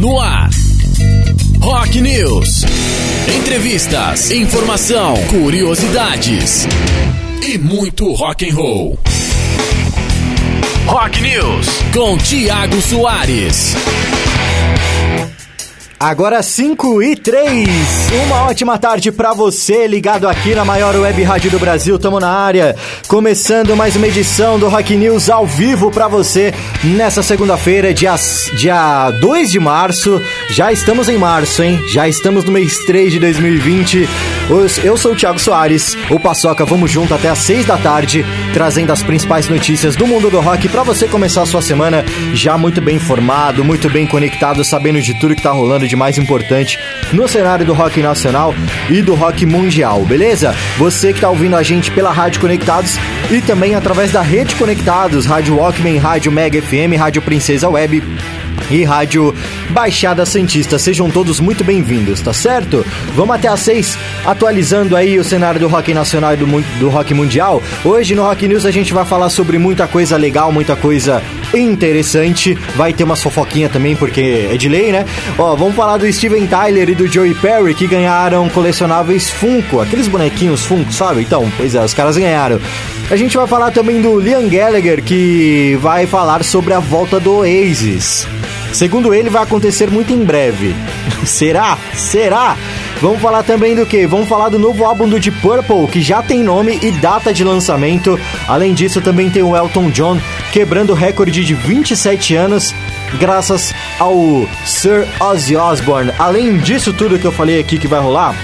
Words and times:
No 0.00 0.18
ar. 0.18 0.48
Rock 1.60 2.00
News. 2.00 2.64
Entrevistas, 3.36 4.30
informação, 4.30 5.12
curiosidades 5.28 6.66
e 7.46 7.58
muito 7.58 8.10
rock 8.14 8.48
and 8.48 8.54
roll. 8.54 8.98
Rock 10.86 11.20
News 11.20 11.66
com 11.94 12.16
Tiago 12.16 12.80
Soares. 12.80 13.76
Agora 16.02 16.42
5 16.42 17.02
e 17.02 17.14
3. 17.14 17.68
Uma 18.24 18.46
ótima 18.46 18.78
tarde 18.78 19.12
para 19.12 19.34
você, 19.34 19.86
ligado 19.86 20.26
aqui 20.26 20.54
na 20.54 20.64
maior 20.64 20.96
web 20.96 21.22
rádio 21.22 21.50
do 21.50 21.58
Brasil. 21.58 21.98
Tamo 21.98 22.18
na 22.18 22.30
área, 22.30 22.74
começando 23.06 23.76
mais 23.76 23.96
uma 23.96 24.08
edição 24.08 24.58
do 24.58 24.66
Rock 24.70 24.96
News 24.96 25.28
ao 25.28 25.46
vivo 25.46 25.90
para 25.90 26.08
você 26.08 26.54
nessa 26.82 27.22
segunda-feira, 27.22 27.92
dia, 27.92 28.14
dia 28.56 29.10
2 29.10 29.50
de 29.50 29.60
março. 29.60 30.18
Já 30.48 30.72
estamos 30.72 31.06
em 31.06 31.18
março, 31.18 31.62
hein? 31.62 31.78
Já 31.92 32.08
estamos 32.08 32.44
no 32.44 32.52
mês 32.52 32.78
3 32.86 33.12
de 33.12 33.18
2020. 33.18 34.08
Eu 34.82 34.96
sou 34.96 35.12
o 35.12 35.14
Thiago 35.14 35.38
Soares, 35.38 35.98
o 36.08 36.18
Paçoca. 36.18 36.64
Vamos 36.64 36.90
junto 36.90 37.12
até 37.12 37.28
às 37.28 37.40
6 37.40 37.66
da 37.66 37.76
tarde, 37.76 38.24
trazendo 38.54 38.90
as 38.90 39.02
principais 39.02 39.50
notícias 39.50 39.96
do 39.96 40.06
mundo 40.06 40.30
do 40.30 40.40
rock 40.40 40.66
para 40.66 40.82
você 40.82 41.06
começar 41.06 41.42
a 41.42 41.46
sua 41.46 41.60
semana 41.60 42.06
já 42.32 42.56
muito 42.56 42.80
bem 42.80 42.96
informado, 42.96 43.62
muito 43.62 43.90
bem 43.90 44.06
conectado, 44.06 44.64
sabendo 44.64 45.02
de 45.02 45.12
tudo 45.20 45.36
que 45.36 45.42
tá 45.42 45.50
rolando 45.50 45.89
de 45.90 45.96
mais 45.96 46.16
importante 46.16 46.78
no 47.12 47.28
cenário 47.28 47.66
do 47.66 47.74
rock 47.74 48.00
nacional 48.00 48.54
e 48.88 49.02
do 49.02 49.14
rock 49.14 49.44
mundial, 49.44 50.04
beleza? 50.04 50.54
Você 50.78 51.12
que 51.12 51.20
tá 51.20 51.28
ouvindo 51.28 51.56
a 51.56 51.62
gente 51.62 51.90
pela 51.90 52.12
Rádio 52.12 52.40
Conectados 52.40 52.96
e 53.30 53.40
também 53.42 53.74
através 53.74 54.12
da 54.12 54.22
Rede 54.22 54.54
Conectados, 54.54 55.26
Rádio 55.26 55.56
Walkman, 55.56 55.98
Rádio 55.98 56.30
Mega 56.30 56.62
FM, 56.62 56.96
Rádio 56.96 57.20
Princesa 57.20 57.68
Web 57.68 58.02
e 58.70 58.84
Rádio 58.84 59.34
Baixada 59.70 60.24
Santista. 60.24 60.78
Sejam 60.78 61.10
todos 61.10 61.40
muito 61.40 61.64
bem-vindos, 61.64 62.20
tá 62.20 62.32
certo? 62.32 62.84
Vamos 63.14 63.34
até 63.34 63.48
às 63.48 63.60
seis, 63.60 63.98
atualizando 64.24 64.96
aí 64.96 65.18
o 65.18 65.24
cenário 65.24 65.60
do 65.60 65.68
rock 65.68 65.92
nacional 65.92 66.34
e 66.34 66.36
do, 66.36 66.46
do 66.78 66.88
rock 66.88 67.12
mundial. 67.14 67.62
Hoje 67.84 68.14
no 68.14 68.22
Rock 68.22 68.46
News 68.46 68.64
a 68.64 68.70
gente 68.70 68.92
vai 68.92 69.04
falar 69.04 69.30
sobre 69.30 69.58
muita 69.58 69.86
coisa 69.86 70.16
legal, 70.16 70.52
muita 70.52 70.76
coisa 70.76 71.22
interessante. 71.54 72.54
Vai 72.76 72.92
ter 72.92 73.04
umas 73.04 73.22
fofoquinhas 73.22 73.72
também, 73.72 73.96
porque 73.96 74.48
é 74.50 74.56
de 74.56 74.68
lei, 74.68 74.92
né? 74.92 75.04
Ó, 75.38 75.56
vamos 75.56 75.74
falar 75.74 75.96
do 75.96 76.10
Steven 76.12 76.46
Tyler 76.46 76.88
e 76.88 76.94
do 76.94 77.06
Joey 77.06 77.34
Perry, 77.34 77.74
que 77.74 77.86
ganharam 77.86 78.48
colecionáveis 78.48 79.30
Funko, 79.30 79.80
aqueles 79.80 80.08
bonequinhos 80.08 80.64
Funko, 80.64 80.92
sabe? 80.92 81.22
Então, 81.22 81.50
pois 81.56 81.74
é, 81.74 81.84
os 81.84 81.94
caras 81.94 82.16
ganharam. 82.16 82.60
A 83.10 83.16
gente 83.16 83.36
vai 83.36 83.44
falar 83.48 83.72
também 83.72 84.00
do 84.00 84.20
Liam 84.20 84.48
Gallagher, 84.48 85.02
que 85.02 85.76
vai 85.82 86.06
falar 86.06 86.44
sobre 86.44 86.72
a 86.72 86.78
volta 86.78 87.18
do 87.18 87.38
Oasis. 87.38 88.24
Segundo 88.72 89.12
ele, 89.12 89.28
vai 89.28 89.42
acontecer 89.42 89.90
muito 89.90 90.12
em 90.12 90.24
breve. 90.24 90.76
Será? 91.26 91.76
Será? 91.92 92.56
Vamos 93.02 93.20
falar 93.20 93.42
também 93.42 93.74
do 93.74 93.84
que? 93.84 94.06
Vamos 94.06 94.28
falar 94.28 94.48
do 94.48 94.60
novo 94.60 94.84
álbum 94.84 95.08
do 95.08 95.18
Deep 95.18 95.40
Purple, 95.40 95.88
que 95.88 96.00
já 96.00 96.22
tem 96.22 96.44
nome 96.44 96.78
e 96.80 96.92
data 96.92 97.32
de 97.32 97.42
lançamento. 97.42 98.16
Além 98.46 98.74
disso, 98.74 99.00
também 99.00 99.28
tem 99.28 99.42
o 99.42 99.56
Elton 99.56 99.90
John 99.90 100.20
quebrando 100.52 100.90
o 100.90 100.94
recorde 100.94 101.44
de 101.44 101.52
27 101.52 102.36
anos 102.36 102.72
graças 103.18 103.74
ao 103.98 104.46
Sir 104.64 105.04
Ozzy 105.18 105.56
Osbourne. 105.56 106.12
Além 106.16 106.58
disso 106.58 106.92
tudo 106.92 107.18
que 107.18 107.26
eu 107.26 107.32
falei 107.32 107.58
aqui 107.58 107.76
que 107.76 107.88
vai 107.88 107.98
rolar, 107.98 108.36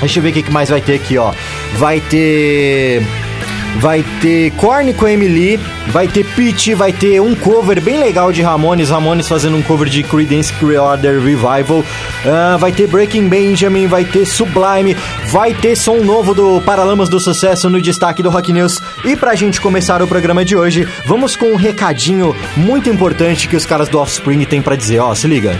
deixa 0.00 0.18
eu 0.18 0.22
ver 0.24 0.30
o 0.30 0.32
que 0.32 0.50
mais 0.50 0.68
vai 0.68 0.80
ter 0.80 0.94
aqui, 0.94 1.16
ó. 1.16 1.32
Vai 1.76 2.00
ter 2.00 3.06
vai 3.78 4.04
ter 4.20 4.50
Korn 4.52 4.92
com 4.94 5.08
Emily, 5.08 5.58
vai 5.88 6.08
ter 6.08 6.24
Peach, 6.24 6.74
vai 6.74 6.92
ter 6.92 7.20
um 7.20 7.34
cover 7.34 7.80
bem 7.80 7.98
legal 7.98 8.32
de 8.32 8.42
Ramones, 8.42 8.90
Ramones 8.90 9.28
fazendo 9.28 9.56
um 9.56 9.62
cover 9.62 9.88
de 9.88 10.02
Creedence 10.02 10.52
Clearwater 10.54 11.20
Revival, 11.20 11.78
uh, 11.78 12.58
vai 12.58 12.72
ter 12.72 12.86
Breaking 12.86 13.28
Benjamin, 13.28 13.86
vai 13.86 14.04
ter 14.04 14.26
Sublime, 14.26 14.96
vai 15.30 15.54
ter 15.54 15.76
som 15.76 15.98
novo 15.98 16.34
do 16.34 16.60
Paralamas 16.62 17.08
do 17.08 17.20
Sucesso 17.20 17.70
no 17.70 17.80
destaque 17.80 18.22
do 18.22 18.30
Rock 18.30 18.52
News. 18.52 18.80
E 19.04 19.16
pra 19.16 19.34
gente 19.34 19.60
começar 19.60 20.02
o 20.02 20.06
programa 20.06 20.44
de 20.44 20.56
hoje, 20.56 20.86
vamos 21.06 21.36
com 21.36 21.46
um 21.46 21.56
recadinho 21.56 22.34
muito 22.56 22.88
importante 22.88 23.48
que 23.48 23.56
os 23.56 23.66
caras 23.66 23.88
do 23.88 23.98
Offspring 23.98 24.44
têm 24.44 24.60
para 24.62 24.76
dizer, 24.76 24.98
ó, 24.98 25.14
se 25.14 25.26
liga. 25.26 25.58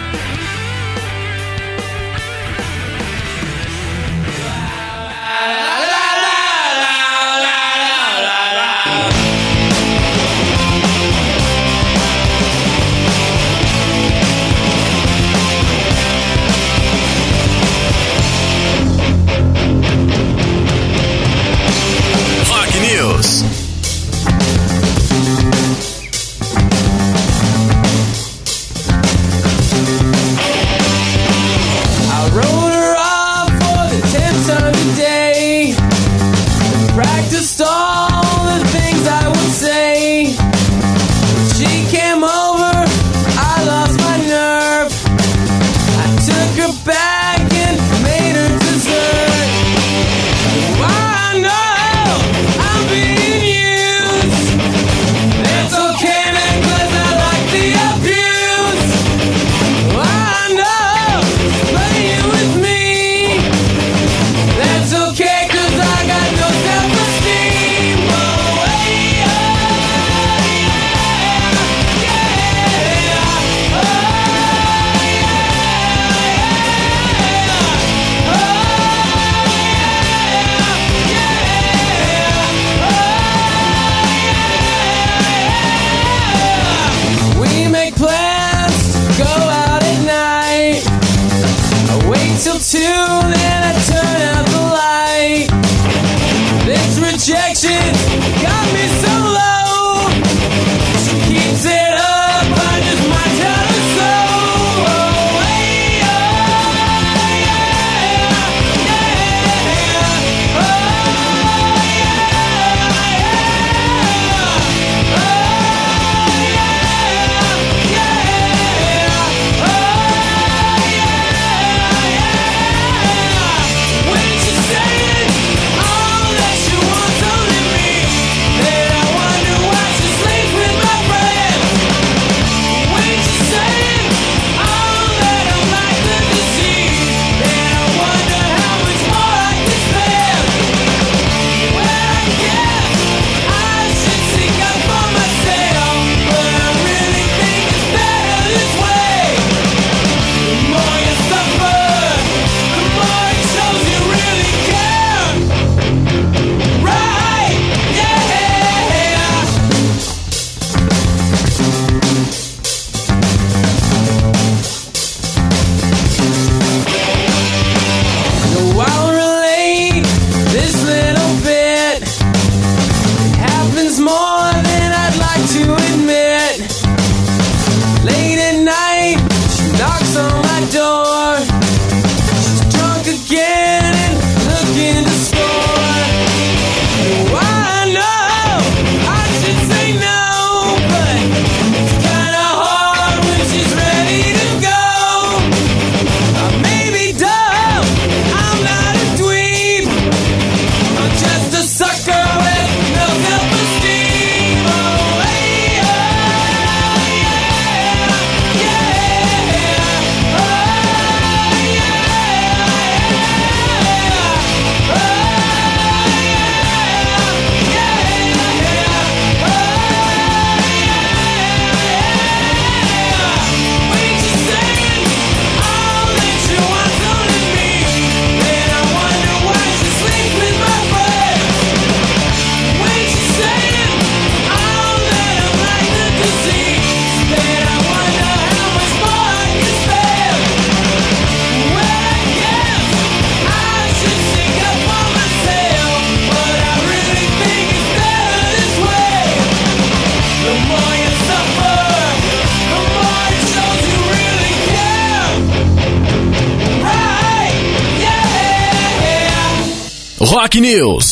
News. 260.59 261.10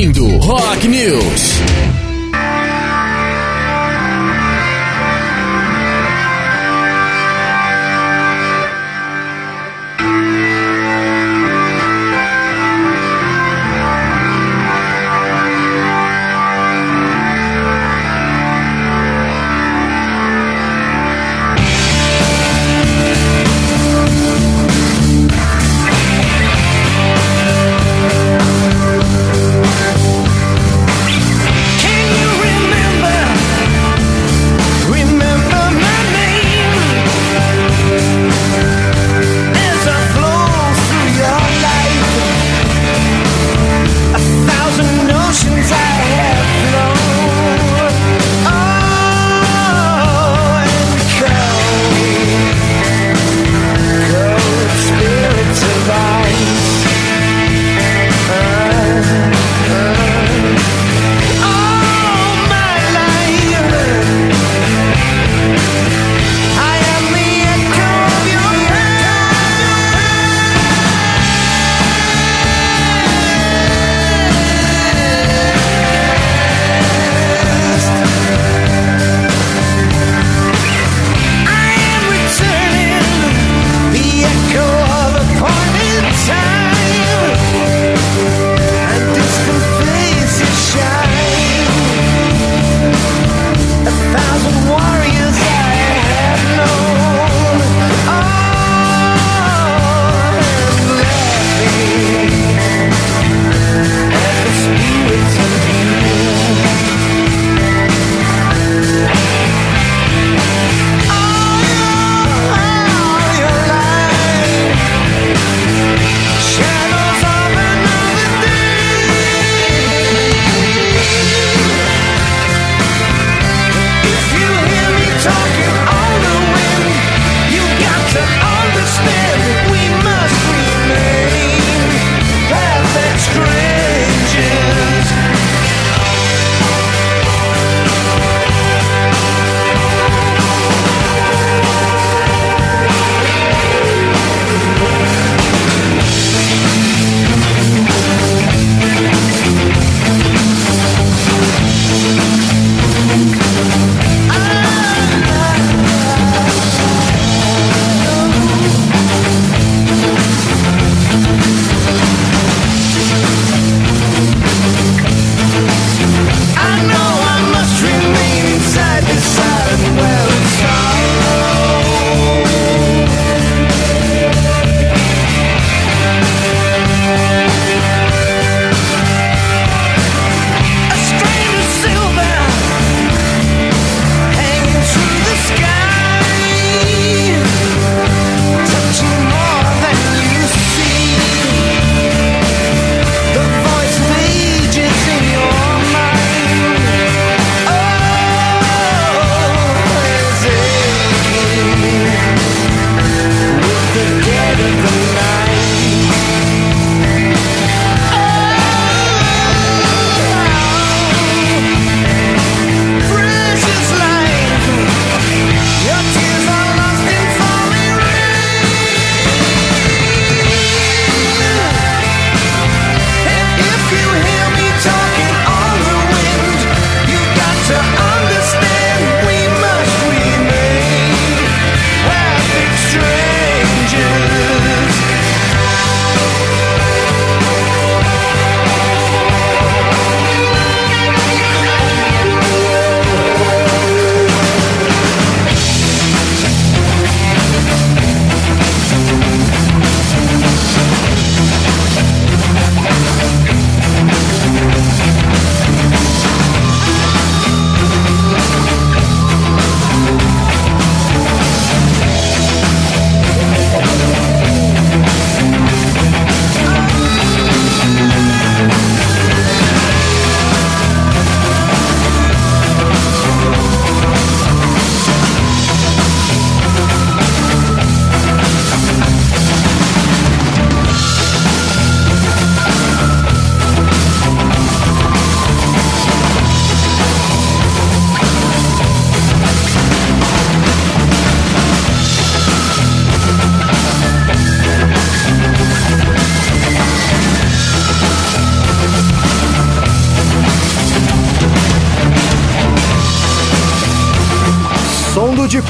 Ouvindo 0.00 0.38
Rock 0.38 0.79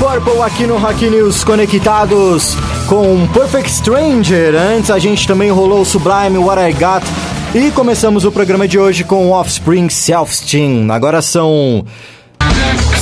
Purple 0.00 0.40
aqui 0.40 0.66
no 0.66 0.78
Rock 0.78 1.10
News 1.10 1.44
conectados 1.44 2.56
com 2.86 3.28
Perfect 3.34 3.70
Stranger. 3.70 4.54
Antes 4.54 4.90
a 4.90 4.98
gente 4.98 5.28
também 5.28 5.50
rolou 5.50 5.82
o 5.82 5.84
Sublime 5.84 6.38
What 6.38 6.58
I 6.58 6.72
Got 6.72 7.06
e 7.54 7.70
começamos 7.70 8.24
o 8.24 8.32
programa 8.32 8.66
de 8.66 8.78
hoje 8.78 9.04
com 9.04 9.30
Offspring 9.30 9.90
Self-Steam. 9.90 10.90
Agora 10.90 11.20
são 11.20 11.84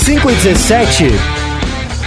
5 0.04 0.28
e 0.28 0.34
17 0.34 1.12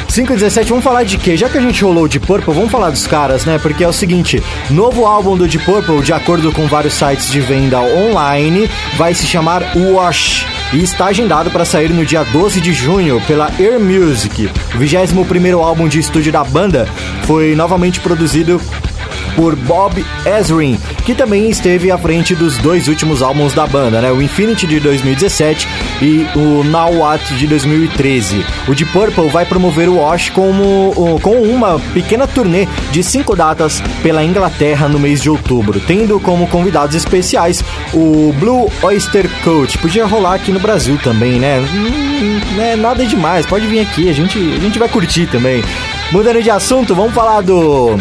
5 0.10 0.34
e 0.34 0.36
17, 0.36 0.68
vamos 0.68 0.84
falar 0.84 1.04
de 1.04 1.18
quê? 1.18 1.38
Já 1.38 1.48
que 1.48 1.58
a 1.58 1.62
gente 1.62 1.82
rolou 1.86 2.06
de 2.06 2.20
Purple, 2.20 2.54
vamos 2.54 2.70
falar 2.70 2.90
dos 2.90 3.08
caras, 3.08 3.46
né? 3.46 3.58
Porque 3.60 3.86
é 3.86 3.88
o 3.88 3.94
seguinte, 3.94 4.44
novo 4.70 5.06
álbum 5.06 5.38
do 5.38 5.48
Deep 5.48 5.64
Purple, 5.64 6.02
de 6.02 6.12
acordo 6.12 6.52
com 6.52 6.68
vários 6.68 6.96
sites 6.96 7.32
de 7.32 7.40
venda 7.40 7.80
online, 7.80 8.70
vai 8.98 9.14
se 9.14 9.26
chamar 9.26 9.64
Wash 9.74 10.46
e 10.74 10.84
está 10.84 11.08
agendado 11.08 11.52
para 11.52 11.66
sair 11.66 11.90
no 11.90 12.06
dia 12.06 12.24
12 12.24 12.62
de 12.62 12.74
junho 12.74 13.22
pela 13.28 13.52
Air 13.60 13.80
Music. 13.80 14.50
O 14.74 14.78
21 14.78 15.64
álbum 15.64 15.88
de 15.88 16.00
estúdio 16.00 16.32
da 16.32 16.44
banda 16.44 16.88
foi 17.24 17.56
novamente 17.56 18.00
produzido 18.00 18.62
por 19.36 19.56
Bob 19.56 20.06
Ezrin, 20.26 20.80
que 21.06 21.14
também 21.14 21.50
esteve 21.50 21.92
à 21.92 21.98
frente 21.98 22.36
dos 22.36 22.58
dois 22.58 22.88
últimos 22.88 23.22
álbuns 23.22 23.54
da 23.54 23.66
banda, 23.66 24.02
né? 24.02 24.12
O 24.12 24.22
Infinity 24.22 24.68
de 24.68 24.80
2017 24.80 25.68
e 26.02 26.28
o 26.36 26.64
Now 26.64 26.94
What 26.98 27.34
de 27.36 27.48
2013. 27.48 28.46
O 28.68 28.76
Deep 28.76 28.92
Purple 28.92 29.30
vai 29.30 29.46
promover 29.46 29.90
o 29.90 29.98
Wash 29.98 30.30
como, 30.30 31.20
com 31.22 31.42
uma 31.42 31.80
pequena 31.94 32.28
turnê 32.28 32.68
de 32.92 33.04
cinco 33.04 33.36
datas 33.36 33.82
pela 34.04 34.24
Inglaterra 34.24 34.88
no 34.88 35.00
mês 35.00 35.22
de 35.22 35.30
outubro, 35.30 35.80
tendo 35.80 36.20
como 36.20 36.48
convidados 36.48 36.96
especiais 36.96 37.64
o 37.94 38.34
Blue 38.40 38.72
Oyster 38.82 39.30
Cult. 39.44 39.78
Podia 39.78 40.06
rolar 40.06 40.36
aqui 40.36 40.52
no 40.52 40.60
Brasil 40.60 41.00
também, 41.04 41.40
né? 41.40 41.60
Hum, 41.60 42.40
é 42.60 42.76
nada 42.76 43.06
demais, 43.06 43.46
pode 43.46 43.66
vir 43.68 43.80
aqui, 43.80 44.10
a 44.10 44.14
gente, 44.14 44.38
a 44.38 44.60
gente 44.60 44.78
vai 44.78 44.90
curtir 44.90 45.28
também. 45.28 45.64
Mudando 46.12 46.42
de 46.42 46.50
assunto, 46.52 46.94
vamos 46.94 47.14
falar 47.14 47.42
do 47.42 47.96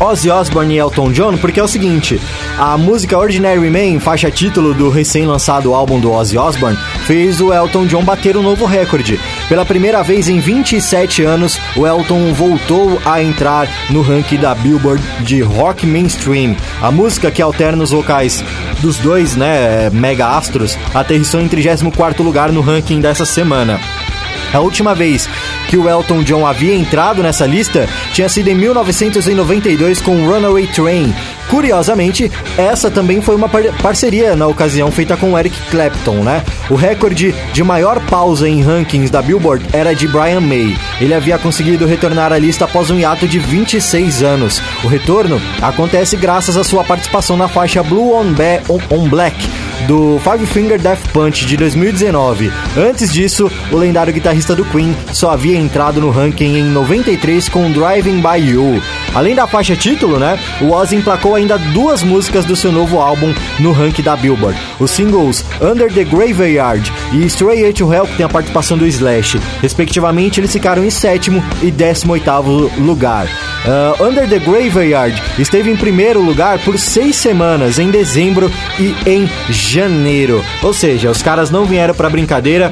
Ozzy 0.00 0.30
Osbourne 0.30 0.74
e 0.74 0.78
Elton 0.78 1.12
John, 1.12 1.36
porque 1.36 1.60
é 1.60 1.62
o 1.62 1.68
seguinte, 1.68 2.18
a 2.58 2.78
música 2.78 3.18
Ordinary 3.18 3.68
Man, 3.68 4.00
faixa 4.00 4.30
título 4.30 4.72
do 4.72 4.88
recém-lançado 4.88 5.74
álbum 5.74 6.00
do 6.00 6.10
Ozzy 6.10 6.38
Osbourne, 6.38 6.78
fez 7.06 7.38
o 7.40 7.52
Elton 7.52 7.86
John 7.86 8.02
bater 8.02 8.34
um 8.34 8.42
novo 8.42 8.64
recorde. 8.64 9.20
Pela 9.46 9.64
primeira 9.64 10.02
vez 10.02 10.26
em 10.26 10.40
27 10.40 11.22
anos, 11.22 11.60
o 11.76 11.86
Elton 11.86 12.32
voltou 12.32 12.98
a 13.04 13.22
entrar 13.22 13.68
no 13.90 14.00
ranking 14.00 14.38
da 14.38 14.54
Billboard 14.54 15.02
de 15.20 15.42
rock 15.42 15.86
mainstream. 15.86 16.56
A 16.80 16.90
música 16.90 17.30
que 17.30 17.42
alterna 17.42 17.84
os 17.84 17.90
vocais 17.90 18.42
dos 18.80 18.96
dois, 18.96 19.36
né, 19.36 19.90
mega 19.90 20.28
astros, 20.28 20.78
aterrissou 20.94 21.42
em 21.42 21.48
34º 21.48 22.22
lugar 22.22 22.50
no 22.50 22.62
ranking 22.62 23.00
dessa 23.00 23.26
semana. 23.26 23.78
A 24.52 24.60
última 24.60 24.94
vez 24.94 25.28
que 25.68 25.76
o 25.76 25.88
Elton 25.88 26.22
John 26.22 26.46
havia 26.46 26.74
entrado 26.74 27.22
nessa 27.22 27.46
lista 27.46 27.88
tinha 28.12 28.28
sido 28.28 28.48
em 28.48 28.54
1992 28.54 30.00
com 30.00 30.26
Runaway 30.26 30.66
Train. 30.66 31.14
Curiosamente, 31.50 32.30
essa 32.56 32.90
também 32.90 33.20
foi 33.20 33.34
uma 33.34 33.48
par 33.48 33.62
parceria 33.82 34.36
na 34.36 34.46
ocasião 34.46 34.90
feita 34.90 35.16
com 35.16 35.36
Eric 35.36 35.60
Clapton, 35.70 36.22
né? 36.22 36.44
O 36.70 36.76
recorde 36.76 37.34
de 37.52 37.64
maior 37.64 38.00
pausa 38.06 38.48
em 38.48 38.62
rankings 38.62 39.10
da 39.10 39.20
Billboard 39.20 39.66
era 39.72 39.94
de 39.94 40.06
Brian 40.06 40.40
May. 40.40 40.76
Ele 41.00 41.12
havia 41.12 41.38
conseguido 41.38 41.86
retornar 41.86 42.32
à 42.32 42.38
lista 42.38 42.66
após 42.66 42.90
um 42.90 42.98
hiato 42.98 43.26
de 43.26 43.38
26 43.38 44.22
anos. 44.22 44.62
O 44.84 44.88
retorno 44.88 45.40
acontece 45.60 46.16
graças 46.16 46.56
à 46.56 46.62
sua 46.62 46.84
participação 46.84 47.36
na 47.36 47.48
faixa 47.48 47.82
Blue 47.82 48.14
on, 48.14 48.32
on, 48.68 48.80
on 48.94 49.08
Black 49.08 49.36
do 49.86 50.20
Five 50.20 50.46
Finger 50.46 50.78
Death 50.78 51.08
Punch 51.12 51.46
de 51.46 51.56
2019. 51.56 52.52
Antes 52.76 53.12
disso, 53.12 53.50
o 53.72 53.76
lendário 53.76 54.12
guitarrista 54.12 54.54
do 54.54 54.64
Queen 54.64 54.94
só 55.12 55.30
havia 55.30 55.58
entrado 55.58 56.00
no 56.00 56.10
ranking 56.10 56.56
em 56.56 56.64
93 56.64 57.48
com 57.48 57.70
Driving 57.72 58.20
By 58.20 58.50
You. 58.50 58.82
Além 59.14 59.34
da 59.34 59.46
faixa 59.46 59.74
título, 59.74 60.18
né, 60.18 60.38
o 60.60 60.70
Ozzy 60.72 60.96
emplacou 60.96 61.34
ainda 61.40 61.58
duas 61.58 62.02
músicas 62.02 62.44
do 62.44 62.54
seu 62.54 62.70
novo 62.70 63.00
álbum 63.00 63.34
no 63.58 63.72
ranking 63.72 64.02
da 64.02 64.16
Billboard. 64.16 64.58
Os 64.78 64.90
singles 64.90 65.44
Under 65.60 65.92
the 65.92 66.04
Graveyard 66.04 66.92
e 67.12 67.24
Stray 67.26 67.72
to 67.72 67.92
Hell, 67.92 68.06
que 68.06 68.16
tem 68.16 68.26
a 68.26 68.28
participação 68.28 68.76
do 68.76 68.86
Slash. 68.86 69.40
Respectivamente, 69.60 70.40
eles 70.40 70.52
ficaram 70.52 70.84
em 70.84 70.90
sétimo 70.90 71.42
e 71.62 71.70
décimo 71.70 72.12
oitavo 72.12 72.70
lugar. 72.78 73.26
Uh, 73.64 74.04
Under 74.04 74.28
the 74.28 74.38
Graveyard 74.38 75.20
esteve 75.38 75.70
em 75.70 75.76
primeiro 75.76 76.22
lugar 76.22 76.58
por 76.60 76.78
seis 76.78 77.16
semanas, 77.16 77.78
em 77.78 77.90
dezembro 77.90 78.50
e 78.78 78.94
em 79.06 79.28
janeiro. 79.50 80.44
Ou 80.62 80.72
seja, 80.72 81.10
os 81.10 81.22
caras 81.22 81.50
não 81.50 81.64
vieram 81.64 81.94
para 81.94 82.10
brincadeira. 82.10 82.70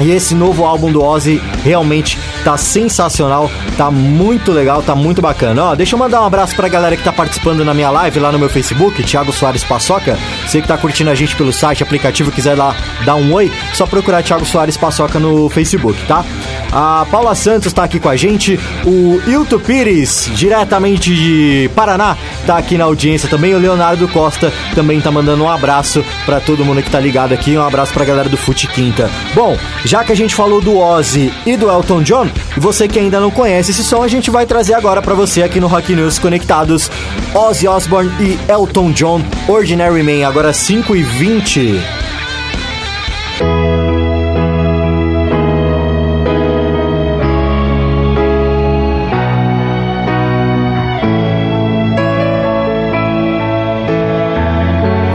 E 0.00 0.12
esse 0.12 0.32
novo 0.34 0.64
álbum 0.64 0.92
do 0.92 1.02
Ozzy 1.02 1.42
realmente 1.64 2.16
tá 2.44 2.56
sensacional, 2.56 3.50
tá 3.76 3.90
muito 3.90 4.52
legal, 4.52 4.82
tá 4.82 4.94
muito 4.94 5.20
bacana. 5.20 5.64
Ó, 5.64 5.74
deixa 5.74 5.94
eu 5.94 5.98
mandar 5.98 6.22
um 6.22 6.26
abraço 6.26 6.54
pra 6.54 6.68
galera 6.68 6.96
que 6.96 7.02
tá 7.02 7.12
participando 7.12 7.64
na 7.64 7.74
minha 7.74 7.90
live 7.90 8.20
lá 8.20 8.32
no 8.32 8.38
meu 8.38 8.48
Facebook, 8.48 9.02
Thiago 9.02 9.32
Soares 9.32 9.64
Paçoca. 9.64 10.18
Você 10.46 10.60
que 10.60 10.68
tá 10.68 10.76
curtindo 10.76 11.10
a 11.10 11.14
gente 11.14 11.36
pelo 11.36 11.52
site, 11.52 11.82
aplicativo, 11.82 12.32
quiser 12.32 12.56
lá 12.56 12.74
dar 13.04 13.16
um 13.16 13.32
oi, 13.32 13.50
só 13.74 13.86
procurar 13.86 14.22
Thiago 14.22 14.44
Soares 14.44 14.76
Paçoca 14.76 15.18
no 15.18 15.48
Facebook, 15.48 15.98
tá? 16.06 16.24
A 16.72 17.06
Paula 17.10 17.34
Santos 17.34 17.72
tá 17.72 17.84
aqui 17.84 17.98
com 17.98 18.08
a 18.08 18.16
gente, 18.16 18.58
o 18.84 19.20
Hilton 19.26 19.58
Pires, 19.58 20.30
diretamente 20.34 21.14
de 21.14 21.70
Paraná, 21.74 22.16
tá 22.46 22.56
aqui 22.56 22.76
na 22.76 22.84
audiência 22.84 23.28
também. 23.28 23.54
O 23.54 23.58
Leonardo 23.58 24.06
Costa 24.08 24.52
também 24.74 25.00
tá 25.00 25.10
mandando 25.10 25.44
um 25.44 25.48
abraço 25.48 26.04
para 26.24 26.40
todo 26.40 26.64
mundo 26.64 26.82
que 26.82 26.90
tá 26.90 27.00
ligado 27.00 27.32
aqui. 27.32 27.56
Um 27.56 27.62
abraço 27.62 27.92
pra 27.92 28.04
galera 28.04 28.28
do 28.28 28.36
Fute 28.36 28.66
Quinta. 28.66 29.10
Bom, 29.34 29.56
já 29.84 30.04
que 30.04 30.12
a 30.12 30.16
gente 30.16 30.34
falou 30.34 30.60
do 30.60 30.78
Ozzy 30.78 31.32
e 31.46 31.56
do 31.56 31.70
Elton 31.70 32.02
John, 32.02 32.27
e 32.56 32.60
você 32.60 32.88
que 32.88 32.98
ainda 32.98 33.20
não 33.20 33.30
conhece 33.30 33.70
esse 33.70 33.84
som, 33.84 34.02
a 34.02 34.08
gente 34.08 34.30
vai 34.30 34.46
trazer 34.46 34.74
agora 34.74 35.02
para 35.02 35.14
você 35.14 35.42
aqui 35.42 35.60
no 35.60 35.66
Rock 35.66 35.94
News 35.94 36.18
Conectados 36.18 36.90
Ozzy 37.34 37.68
Osbourne 37.68 38.10
e 38.20 38.38
Elton 38.50 38.92
John, 38.92 39.22
Ordinary 39.46 40.02
Man, 40.02 40.26
agora 40.26 40.52
5 40.52 40.96
e 40.96 41.02
20. 41.02 41.80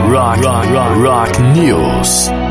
Rock, 0.09 0.45
rock, 0.45 0.67
rock, 0.67 0.99
rock 1.01 1.41
News. 1.53 2.42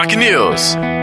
Rock 0.00 0.16
News. 0.16 0.99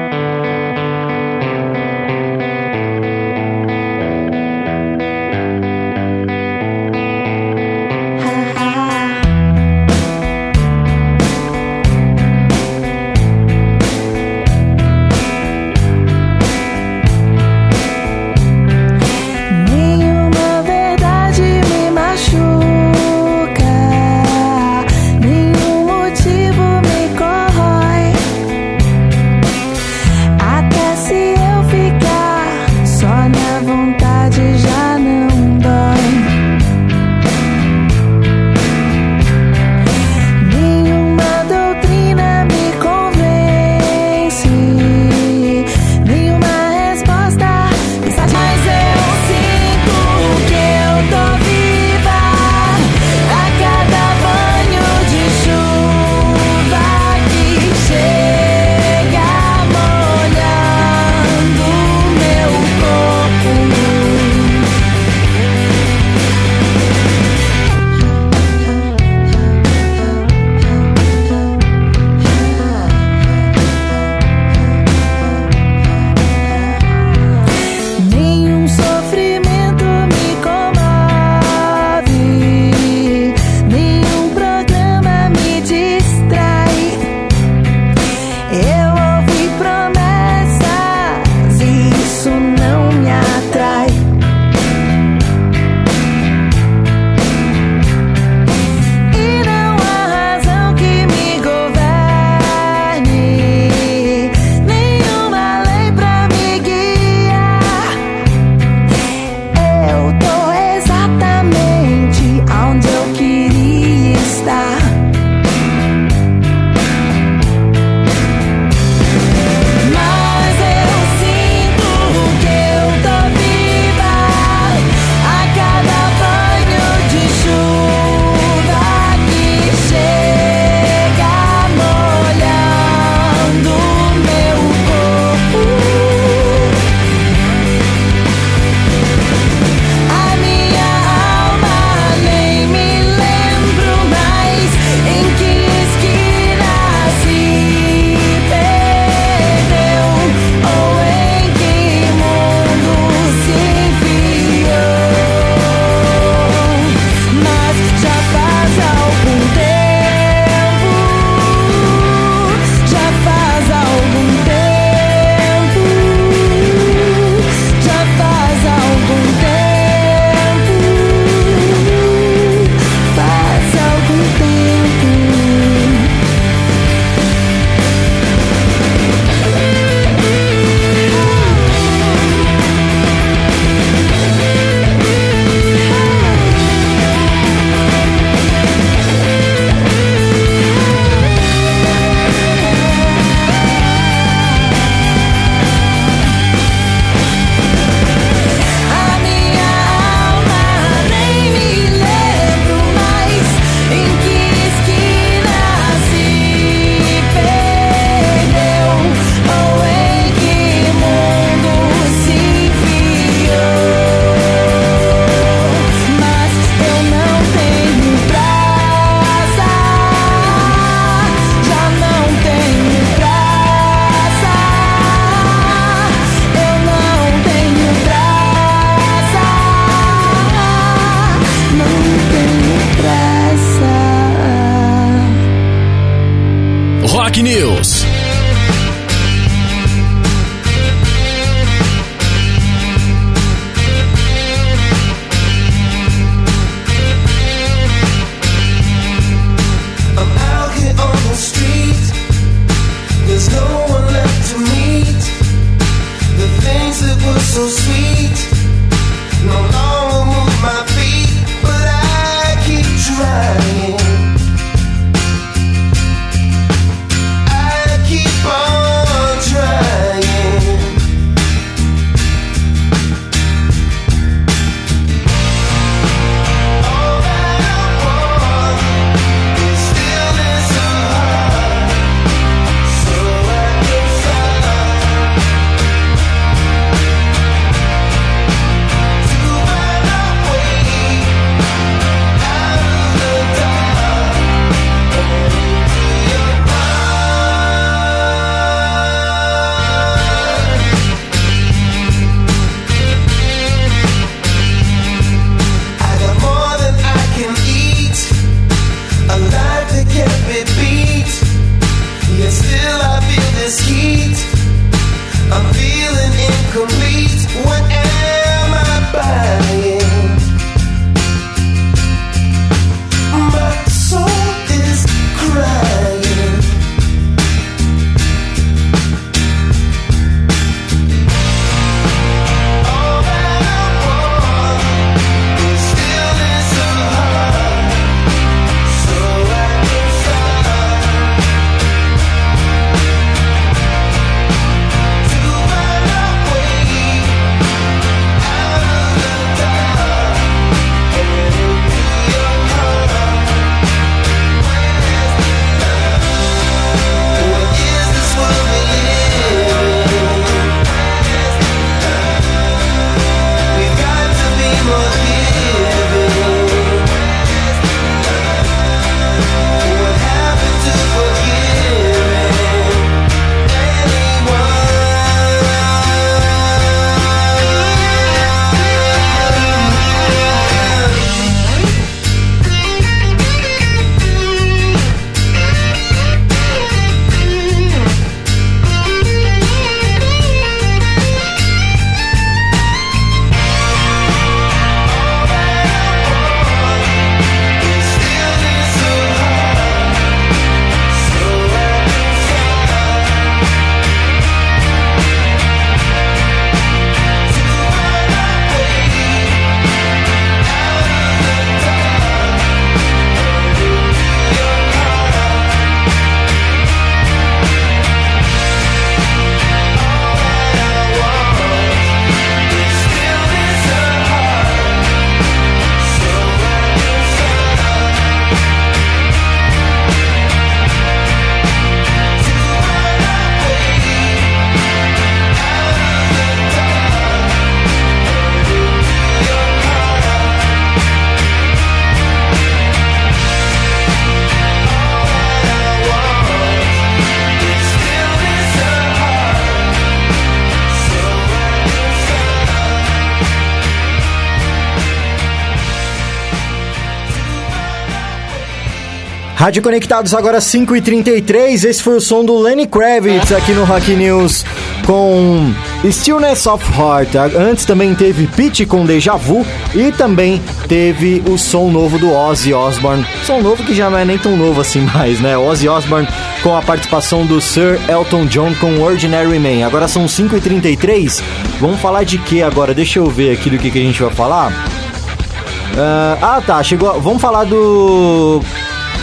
Rádio 459.68 459.82
Conectados 459.82 460.34
agora 460.34 460.60
5h33, 460.60 461.84
esse 461.84 462.02
foi 462.02 462.16
o 462.16 462.22
som 462.22 462.46
do 462.46 462.58
Lenny 462.58 462.88
Kravitz 462.88 463.52
aqui 463.52 463.74
no 463.74 463.84
Rock 463.84 464.16
News 464.16 464.64
com 465.06 465.74
Stillness 466.10 466.66
of 466.68 466.86
Heart. 466.98 467.36
Antes 467.54 467.84
também 467.84 468.16
teve 468.16 468.48
Pitch 468.48 468.88
com 468.88 469.06
Deja 469.06 469.36
Vu 469.36 469.68
e 469.94 470.10
também 470.14 470.62
teve 470.88 471.44
o 471.50 471.58
som 471.58 471.90
novo 471.90 472.18
do 472.18 472.32
Ozzy 472.32 472.74
Osbourne. 472.74 473.28
Som 473.44 473.60
novo 473.60 473.84
que 473.84 473.94
já 473.94 474.10
não 474.10 474.18
é 474.18 474.24
nem 474.24 474.38
tão 474.38 474.56
novo 474.56 474.80
assim 474.80 475.02
mais, 475.02 475.42
né? 475.42 475.58
Ozzy 475.58 475.90
Osbourne 475.90 476.30
com 476.64 476.74
a 476.74 476.82
participação 476.82 477.46
do 477.46 477.60
Sir 477.60 478.00
Elton 478.08 478.46
John 478.46 478.74
com 478.76 479.02
Ordinary 479.02 479.60
Man. 479.60 479.86
Agora 479.86 480.08
são 480.08 480.28
5h33, 480.28 481.44
vamos 481.82 482.00
falar 482.00 482.24
de 482.24 482.38
que 482.38 482.64
agora? 482.64 482.94
Deixa 482.94 483.20
eu 483.20 483.26
ver 483.26 483.52
aqui 483.52 483.70
do 483.70 483.78
que, 483.78 483.92
que 483.92 484.00
a 484.00 484.04
gente 484.04 484.24
vai 484.24 484.32
falar. 484.32 484.72
Uh, 484.72 486.38
ah 486.42 486.64
tá, 486.66 486.82
chegou. 486.82 487.20
Vamos 487.20 487.42
falar 487.42 487.66
do 487.66 488.64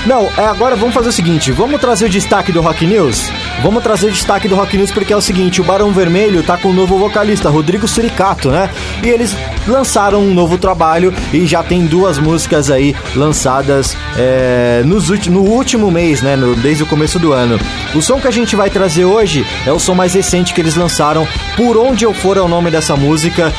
não, 0.07 0.29
é, 0.37 0.45
agora 0.45 0.77
vamos 0.77 0.95
fazer 0.95 1.09
o 1.09 1.13
seguinte: 1.13 1.51
vamos 1.51 1.81
trazer 1.81 2.07
o 2.07 2.09
destaque 2.09 2.53
do 2.53 2.61
Rock 2.61 2.87
News? 2.87 3.31
Vamos 3.63 3.83
trazer 3.83 4.09
o 4.09 4.13
destaque 4.13 4.47
do 4.47 4.55
Rock 4.55 4.77
News 4.77 4.91
porque 4.91 5.13
é 5.13 5.17
o 5.17 5.21
seguinte: 5.21 5.61
o 5.61 5.65
Barão 5.65 5.93
Vermelho 5.93 6.43
tá 6.43 6.59
com 6.59 6.69
o 6.69 6.71
um 6.71 6.75
novo 6.75 6.99
vocalista, 6.99 7.49
Rodrigo 7.49 7.89
Suricato, 7.89 8.51
né? 8.51 8.69
E 9.03 9.09
eles 9.09 9.35
lançaram 9.67 10.21
um 10.21 10.35
novo 10.35 10.59
trabalho 10.59 11.13
e 11.33 11.47
já 11.47 11.63
tem 11.63 11.87
duas 11.87 12.19
músicas 12.19 12.71
aí 12.71 12.95
lançadas 13.17 13.97
é, 14.17 14.83
nos, 14.85 15.09
no 15.29 15.41
último 15.41 15.91
mês, 15.91 16.21
né? 16.21 16.37
No, 16.37 16.55
desde 16.55 16.83
o 16.83 16.87
começo 16.87 17.19
do 17.19 17.33
ano. 17.33 17.59
O 17.95 18.03
som 18.03 18.21
que 18.21 18.29
a 18.29 18.33
gente 18.33 18.55
vai 18.55 18.69
trazer 18.69 19.05
hoje 19.05 19.47
é 19.67 19.73
o 19.73 19.81
som 19.81 19.95
mais 19.95 20.13
recente 20.13 20.53
que 20.53 20.61
eles 20.61 20.77
lançaram, 20.77 21.27
Por 21.57 21.79
Onde 21.79 22.05
Eu 22.05 22.13
For 22.13 22.37
é 22.37 22.41
o 22.41 22.49
nome 22.49 22.71
dessa 22.71 22.95
música. 22.95 23.53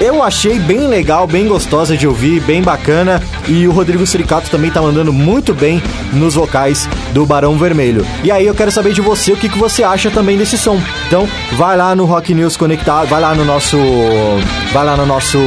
Eu 0.00 0.22
achei 0.22 0.58
bem 0.58 0.88
legal, 0.88 1.26
bem 1.26 1.46
gostosa 1.46 1.96
de 1.96 2.08
ouvir, 2.08 2.40
bem 2.40 2.60
bacana. 2.60 3.22
E 3.48 3.66
o 3.66 3.72
Rodrigo 3.72 4.06
Suricato 4.06 4.50
também 4.50 4.70
tá 4.70 4.80
mandando 4.80 5.12
muito 5.12 5.52
bem 5.54 5.82
nos 6.12 6.34
vocais 6.34 6.88
do 7.12 7.26
Barão 7.26 7.56
Vermelho. 7.56 8.06
E 8.22 8.30
aí 8.30 8.46
eu 8.46 8.54
quero 8.54 8.70
saber 8.70 8.92
de 8.92 9.00
você 9.00 9.32
o 9.32 9.36
que, 9.36 9.48
que 9.48 9.58
você 9.58 9.82
acha 9.82 10.10
também 10.10 10.36
desse 10.36 10.56
som. 10.56 10.80
Então, 11.06 11.28
vai 11.52 11.76
lá 11.76 11.94
no 11.94 12.04
Rock 12.04 12.34
News 12.34 12.56
Conectado, 12.56 13.08
vai 13.08 13.20
lá 13.20 13.34
no 13.34 13.44
nosso 13.44 13.76
vai 14.72 14.84
lá 14.84 14.96
no 14.96 15.04
nosso 15.04 15.38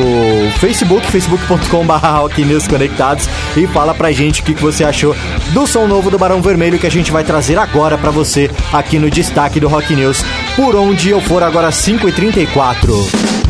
Facebook, 0.59 1.05
facebook.com.br 1.07 1.93
Rock 1.93 2.43
News 2.43 2.67
Conectados 2.67 3.27
e 3.57 3.65
fala 3.67 3.93
pra 3.93 4.11
gente 4.11 4.41
o 4.41 4.43
que, 4.43 4.53
que 4.53 4.61
você 4.61 4.83
achou 4.83 5.15
do 5.51 5.65
som 5.65 5.87
novo 5.87 6.11
do 6.11 6.19
Barão 6.19 6.41
Vermelho 6.41 6.77
que 6.77 6.87
a 6.87 6.91
gente 6.91 7.11
vai 7.11 7.23
trazer 7.23 7.57
agora 7.57 7.97
pra 7.97 8.11
você 8.11 8.51
aqui 8.71 8.99
no 8.99 9.09
destaque 9.09 9.59
do 9.59 9.67
Rock 9.67 9.95
News, 9.95 10.23
por 10.55 10.75
onde 10.75 11.09
eu 11.09 11.21
for 11.21 11.41
agora 11.41 11.69
5h34. 11.69 13.44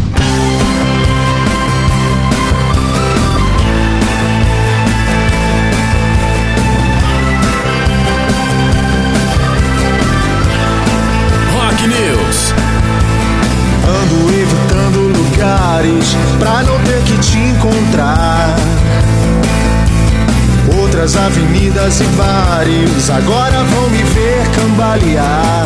Bares 23.05 23.09
agora 23.09 23.63
vão 23.63 23.89
me 23.89 24.03
ver 24.03 24.47
cambalear. 24.51 25.65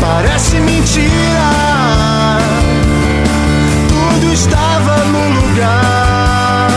Parece 0.00 0.60
mentira, 0.60 1.08
tudo 3.88 4.32
estava 4.32 4.96
no 5.04 5.40
lugar. 5.40 6.68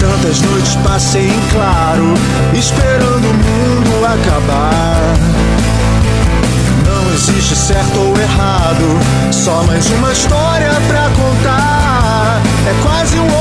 Tantas 0.00 0.40
noites 0.42 0.76
passei 0.76 1.28
em 1.28 1.40
claro, 1.52 2.14
esperando 2.54 3.28
o 3.28 3.34
mundo 3.34 4.04
acabar. 4.04 5.14
Não 6.84 7.14
existe 7.14 7.56
certo 7.56 7.98
ou 7.98 8.16
errado, 8.20 8.98
só 9.32 9.62
mais 9.64 9.88
uma 9.90 10.12
história 10.12 10.72
pra 10.88 11.08
contar. 11.10 12.40
É 12.66 12.74
quase 12.82 13.18
um 13.18 13.31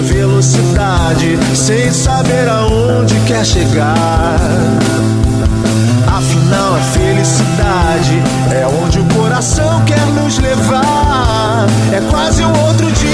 velocidade 0.00 1.38
sem 1.54 1.90
saber 1.92 2.48
aonde 2.48 3.14
quer 3.26 3.44
chegar? 3.44 4.38
Afinal, 6.06 6.74
a 6.74 6.80
felicidade 6.80 8.22
é 8.52 8.66
onde 8.66 9.00
o 9.00 9.04
coração 9.14 9.82
quer 9.84 10.04
nos 10.06 10.38
levar. 10.38 11.66
É 11.92 12.00
quase 12.10 12.44
um 12.44 12.66
outro 12.66 12.90
dia. 12.92 13.09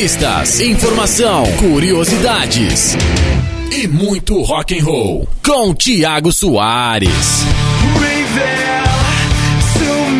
Entrevistas, 0.00 0.60
informação, 0.60 1.44
curiosidades 1.58 2.96
e 3.70 3.86
muito 3.86 4.40
rock 4.40 4.78
and 4.78 4.82
roll 4.82 5.28
com 5.44 5.74
Tiago 5.74 6.32
Soares. 6.32 7.44
Reveal 8.00 8.84
to 9.74 10.10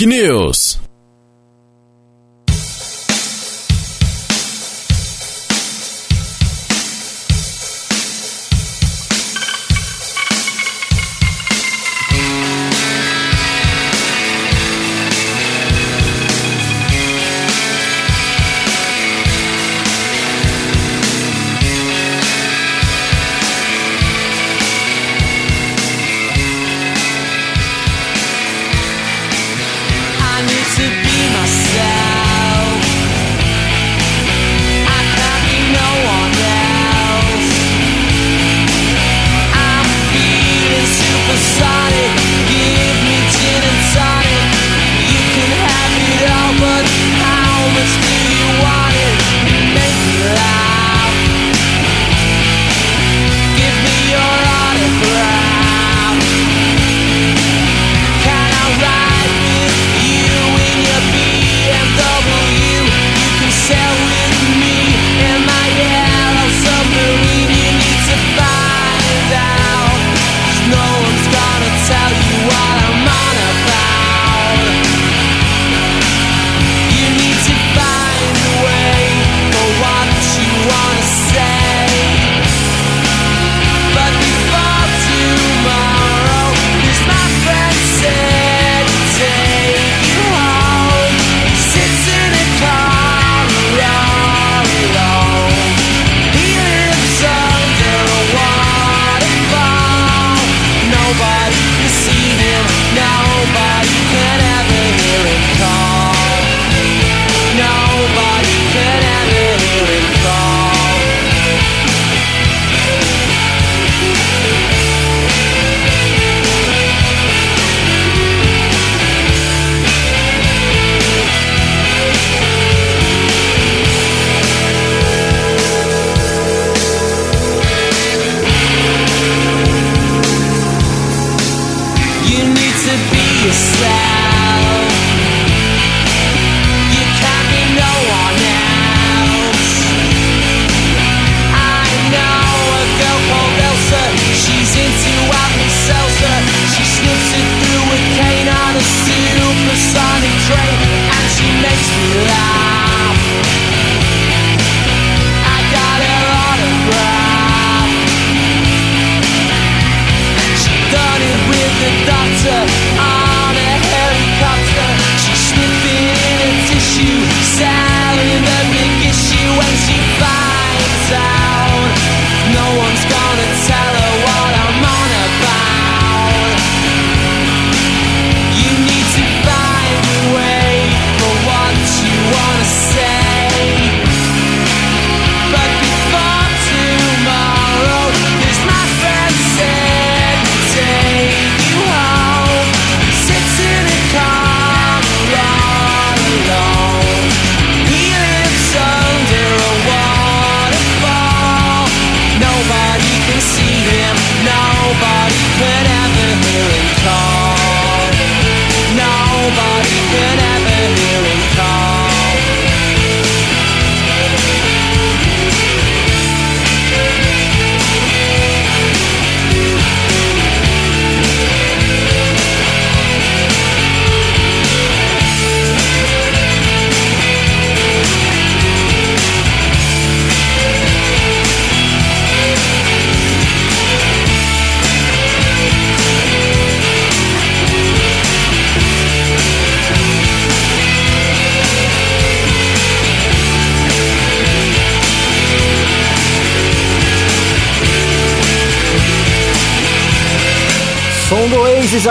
News. 0.00 0.63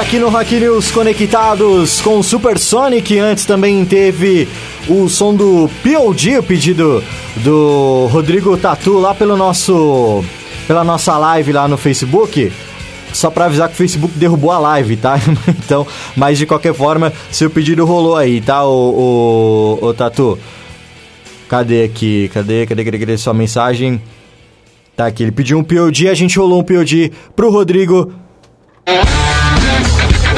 Aqui 0.04 0.20
no 0.20 0.28
Rock 0.28 0.60
News 0.60 0.92
Conectados 0.92 2.02
com 2.02 2.20
o 2.20 2.24
Super 2.24 2.60
Sonic. 2.60 3.18
Antes 3.18 3.46
também 3.46 3.86
teve 3.86 4.50
o 4.90 5.08
som 5.08 5.34
do 5.34 5.70
POD, 5.82 6.40
o 6.40 6.44
pedido 6.44 7.02
do 7.38 8.08
Rodrigo 8.12 8.58
Tatu 8.58 9.00
lá 9.00 9.16
pelo 9.16 9.38
nosso 9.38 10.24
pela 10.68 10.84
nossa 10.84 11.18
live 11.18 11.54
lá 11.54 11.70
no 11.70 11.78
Facebook. 11.78 12.52
Só 13.14 13.30
pra 13.30 13.46
avisar 13.46 13.70
que 13.70 13.76
o 13.76 13.78
Facebook 13.78 14.18
derrubou 14.18 14.52
a 14.52 14.60
live, 14.60 14.98
tá? 14.98 15.18
Então, 15.48 15.88
mas 16.18 16.38
de 16.38 16.46
qualquer 16.46 16.74
forma, 16.74 17.14
seu 17.32 17.50
pedido 17.50 17.86
rolou 17.86 18.18
aí, 18.18 18.42
tá, 18.42 18.66
o, 18.66 19.80
o, 19.82 19.86
o 19.88 19.94
Tatu? 19.94 20.38
Cadê 21.48 21.84
aqui? 21.84 22.30
Cadê, 22.34 22.66
cadê, 22.66 22.84
cadê, 22.84 23.00
cadê 23.00 23.18
sua 23.18 23.34
mensagem? 23.34 24.02
Tá 24.98 25.06
aqui, 25.08 25.24
ele 25.24 25.32
pediu 25.32 25.58
um 25.58 25.64
POD, 25.64 26.10
a 26.10 26.14
gente 26.14 26.38
rolou 26.38 26.60
um 26.60 26.64
POD 26.64 27.12
pro 27.36 27.50
Rodrigo. 27.50 28.12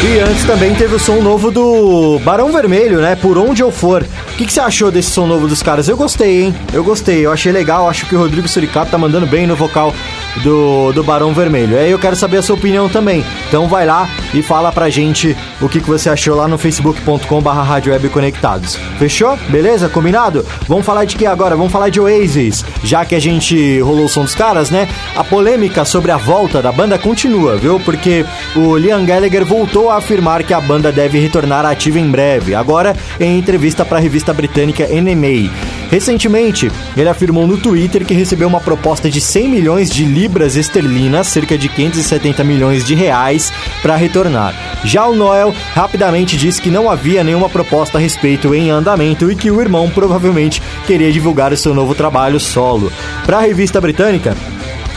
E 0.07 0.19
antes 0.19 0.45
também 0.45 0.75
teve 0.75 0.93
o 0.93 0.99
som 0.99 1.19
novo 1.19 1.49
do 1.49 2.19
Barão 2.19 2.51
Vermelho, 2.51 3.01
né? 3.01 3.15
Por 3.15 3.39
onde 3.39 3.63
eu 3.63 3.71
for. 3.71 4.03
O 4.03 4.37
que, 4.37 4.45
que 4.45 4.53
você 4.53 4.59
achou 4.59 4.91
desse 4.91 5.09
som 5.09 5.25
novo 5.25 5.47
dos 5.47 5.63
caras? 5.63 5.89
Eu 5.89 5.97
gostei, 5.97 6.43
hein? 6.43 6.55
Eu 6.71 6.83
gostei, 6.83 7.25
eu 7.25 7.31
achei 7.31 7.51
legal. 7.51 7.89
Acho 7.89 8.05
que 8.05 8.15
o 8.15 8.19
Rodrigo 8.19 8.47
Suricato 8.47 8.91
tá 8.91 8.99
mandando 8.99 9.25
bem 9.25 9.47
no 9.47 9.55
vocal 9.55 9.95
do, 10.43 10.91
do 10.91 11.03
Barão 11.03 11.33
Vermelho. 11.33 11.77
Aí 11.77 11.91
eu 11.91 11.99
quero 11.99 12.15
saber 12.15 12.38
a 12.38 12.41
sua 12.41 12.55
opinião 12.55 12.89
também. 12.89 13.23
Então 13.47 13.67
vai 13.67 13.86
lá 13.86 14.09
e 14.33 14.41
fala 14.41 14.71
pra 14.71 14.89
gente 14.89 15.36
o 15.61 15.69
que, 15.69 15.79
que 15.79 15.88
você 15.88 16.09
achou 16.09 16.36
lá 16.36 16.47
no 16.47 16.57
facebook.com.br 16.57 17.49
Rádio 17.49 17.93
Web 17.93 18.09
Conectados. 18.09 18.75
Fechou? 18.97 19.38
Beleza? 19.49 19.89
Combinado? 19.89 20.45
Vamos 20.67 20.86
falar 20.86 21.05
de 21.05 21.15
que 21.15 21.25
agora? 21.25 21.55
Vamos 21.55 21.71
falar 21.71 21.89
de 21.89 21.99
Oasis. 21.99 22.65
Já 22.83 23.05
que 23.05 23.15
a 23.15 23.19
gente 23.19 23.79
rolou 23.79 24.05
o 24.05 24.09
som 24.09 24.23
dos 24.23 24.36
caras, 24.36 24.69
né? 24.69 24.88
A 25.15 25.23
polêmica 25.23 25.86
sobre 25.86 26.11
a 26.11 26.17
volta 26.17 26.61
da 26.61 26.71
banda 26.71 26.97
continua, 26.97 27.57
viu? 27.57 27.79
Porque 27.79 28.25
o 28.55 28.77
Liam 28.77 29.05
Gallagher 29.05 29.45
voltou 29.45 29.89
a 29.89 29.97
afirmar 29.97 30.43
que 30.43 30.53
a 30.53 30.61
banda 30.61 30.91
deve 30.91 31.19
retornar 31.19 31.65
ativa 31.65 31.99
em 31.99 32.09
breve, 32.09 32.55
agora 32.55 32.95
em 33.19 33.38
entrevista 33.38 33.86
para 33.86 33.97
a 33.97 34.01
revista 34.01 34.33
britânica 34.33 34.88
NMA. 34.88 35.51
Recentemente, 35.89 36.71
ele 36.95 37.09
afirmou 37.09 37.47
no 37.47 37.57
Twitter 37.57 38.05
que 38.05 38.13
recebeu 38.13 38.47
uma 38.47 38.59
proposta 38.59 39.09
de 39.09 39.21
100 39.21 39.47
milhões 39.49 39.89
de 39.89 40.03
libras 40.03 40.55
esterlinas, 40.55 41.27
cerca 41.27 41.57
de 41.57 41.69
570 41.69 42.43
milhões 42.43 42.86
de 42.86 42.95
reais, 42.95 43.51
para 43.81 43.95
retornar. 43.95 44.53
Já 44.83 45.05
o 45.05 45.15
Noel 45.15 45.53
rapidamente 45.73 46.38
disse 46.38 46.61
que 46.61 46.69
não 46.69 46.89
havia 46.89 47.23
nenhuma 47.23 47.49
proposta 47.49 47.97
a 47.97 48.01
respeito 48.01 48.53
em 48.53 48.69
andamento 48.69 49.31
e 49.31 49.36
que 49.36 49.51
o 49.51 49.61
irmão 49.61 49.89
provavelmente 49.89 50.61
queria 50.86 51.11
divulgar 51.11 51.53
o 51.53 51.57
seu 51.57 51.73
novo 51.73 51.95
trabalho 51.95 52.39
solo. 52.39 52.91
Para 53.25 53.38
a 53.38 53.41
revista 53.41 53.79
britânica, 53.79 54.36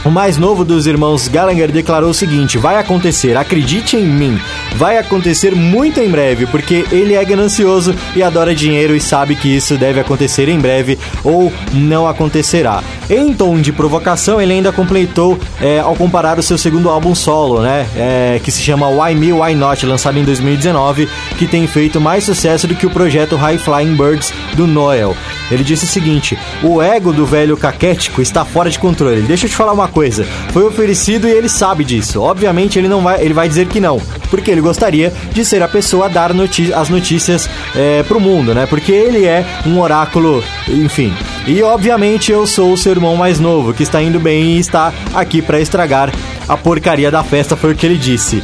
o 0.05 0.09
mais 0.09 0.37
novo 0.37 0.63
dos 0.63 0.87
irmãos 0.87 1.27
Gallagher 1.27 1.71
declarou 1.71 2.09
o 2.09 2.13
seguinte: 2.13 2.57
vai 2.57 2.77
acontecer, 2.77 3.37
acredite 3.37 3.97
em 3.97 4.05
mim, 4.05 4.39
vai 4.75 4.97
acontecer 4.97 5.55
muito 5.55 5.99
em 5.99 6.09
breve, 6.09 6.45
porque 6.47 6.85
ele 6.91 7.13
é 7.13 7.23
ganancioso 7.25 7.95
e 8.15 8.23
adora 8.23 8.55
dinheiro 8.55 8.95
e 8.95 9.01
sabe 9.01 9.35
que 9.35 9.53
isso 9.53 9.77
deve 9.77 9.99
acontecer 9.99 10.49
em 10.49 10.59
breve 10.59 10.97
ou 11.23 11.51
não 11.73 12.07
acontecerá. 12.07 12.83
Em 13.09 13.33
tom 13.33 13.59
de 13.59 13.71
provocação, 13.71 14.39
ele 14.39 14.53
ainda 14.53 14.71
completou 14.71 15.39
é, 15.59 15.79
ao 15.79 15.95
comparar 15.95 16.37
o 16.37 16.43
seu 16.43 16.57
segundo 16.57 16.89
álbum 16.89 17.15
solo, 17.15 17.61
né? 17.61 17.87
é, 17.95 18.39
que 18.43 18.51
se 18.51 18.61
chama 18.61 18.87
Why 18.87 19.15
Me, 19.15 19.33
Why 19.33 19.55
Not, 19.55 19.85
lançado 19.85 20.17
em 20.17 20.23
2019, 20.23 21.09
que 21.37 21.47
tem 21.47 21.67
feito 21.67 21.99
mais 21.99 22.23
sucesso 22.23 22.67
do 22.67 22.75
que 22.75 22.85
o 22.85 22.89
projeto 22.89 23.35
High 23.35 23.57
Flying 23.57 23.95
Birds 23.95 24.33
do 24.53 24.65
Noel. 24.65 25.15
Ele 25.51 25.63
disse 25.63 25.85
o 25.85 25.87
seguinte: 25.87 26.37
o 26.63 26.81
ego 26.81 27.11
do 27.11 27.25
velho 27.25 27.57
caquético 27.57 28.21
está 28.21 28.45
fora 28.45 28.69
de 28.69 28.79
controle. 28.79 29.21
Deixa 29.21 29.45
eu 29.45 29.49
te 29.49 29.55
falar 29.55 29.73
uma 29.73 29.88
coisa. 29.89 30.25
Foi 30.51 30.63
oferecido 30.63 31.27
e 31.27 31.31
ele 31.31 31.49
sabe 31.49 31.83
disso. 31.83 32.21
Obviamente 32.21 32.77
ele 32.77 32.87
não 32.87 33.01
vai, 33.01 33.21
ele 33.21 33.33
vai 33.33 33.47
dizer 33.47 33.67
que 33.67 33.79
não, 33.79 33.99
porque 34.29 34.51
ele 34.51 34.61
gostaria 34.61 35.11
de 35.33 35.43
ser 35.43 35.61
a 35.61 35.67
pessoa 35.67 36.05
a 36.05 36.09
dar 36.09 36.31
as 36.75 36.89
notícias 36.89 37.49
é, 37.75 38.03
pro 38.03 38.19
mundo, 38.19 38.53
né? 38.53 38.65
Porque 38.65 38.91
ele 38.91 39.25
é 39.25 39.45
um 39.65 39.79
oráculo, 39.79 40.43
enfim. 40.67 41.13
E 41.47 41.61
obviamente 41.63 42.31
eu 42.31 42.45
sou 42.45 42.73
o 42.73 42.77
seu 42.77 42.91
irmão 42.91 43.15
mais 43.15 43.39
novo, 43.39 43.73
que 43.73 43.83
está 43.83 44.01
indo 44.01 44.19
bem 44.19 44.55
e 44.55 44.59
está 44.59 44.93
aqui 45.13 45.41
para 45.41 45.59
estragar 45.59 46.11
a 46.47 46.57
porcaria 46.57 47.11
da 47.11 47.23
festa, 47.23 47.55
foi 47.55 47.73
o 47.73 47.75
que 47.75 47.85
ele 47.85 47.97
disse. 47.97 48.41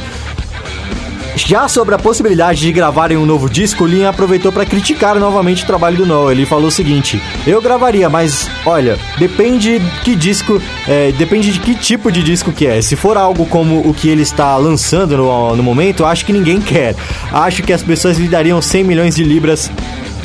Já 1.36 1.68
sobre 1.68 1.94
a 1.94 1.98
possibilidade 1.98 2.60
de 2.60 2.72
gravarem 2.72 3.18
um 3.18 3.26
novo 3.26 3.48
disco, 3.48 3.84
o 3.84 3.86
Liam 3.86 4.08
aproveitou 4.08 4.50
para 4.50 4.64
criticar 4.64 5.16
novamente 5.16 5.64
o 5.64 5.66
trabalho 5.66 5.98
do 5.98 6.06
Noel. 6.06 6.32
Ele 6.32 6.46
falou 6.46 6.68
o 6.68 6.70
seguinte: 6.70 7.22
Eu 7.46 7.60
gravaria, 7.60 8.08
mas 8.08 8.48
olha, 8.64 8.98
depende 9.18 9.80
que 10.02 10.16
disco, 10.16 10.60
é, 10.88 11.12
depende 11.12 11.52
de 11.52 11.60
que 11.60 11.74
tipo 11.74 12.10
de 12.10 12.22
disco 12.22 12.52
que 12.52 12.66
é. 12.66 12.80
Se 12.80 12.96
for 12.96 13.18
algo 13.18 13.44
como 13.44 13.86
o 13.86 13.92
que 13.92 14.08
ele 14.08 14.22
está 14.22 14.56
lançando 14.56 15.14
no, 15.18 15.54
no 15.54 15.62
momento, 15.62 16.06
acho 16.06 16.24
que 16.24 16.32
ninguém 16.32 16.58
quer. 16.58 16.96
Acho 17.30 17.62
que 17.62 17.72
as 17.72 17.82
pessoas 17.82 18.16
lhe 18.16 18.28
dariam 18.28 18.62
100 18.62 18.84
milhões 18.84 19.14
de 19.14 19.22
libras 19.22 19.70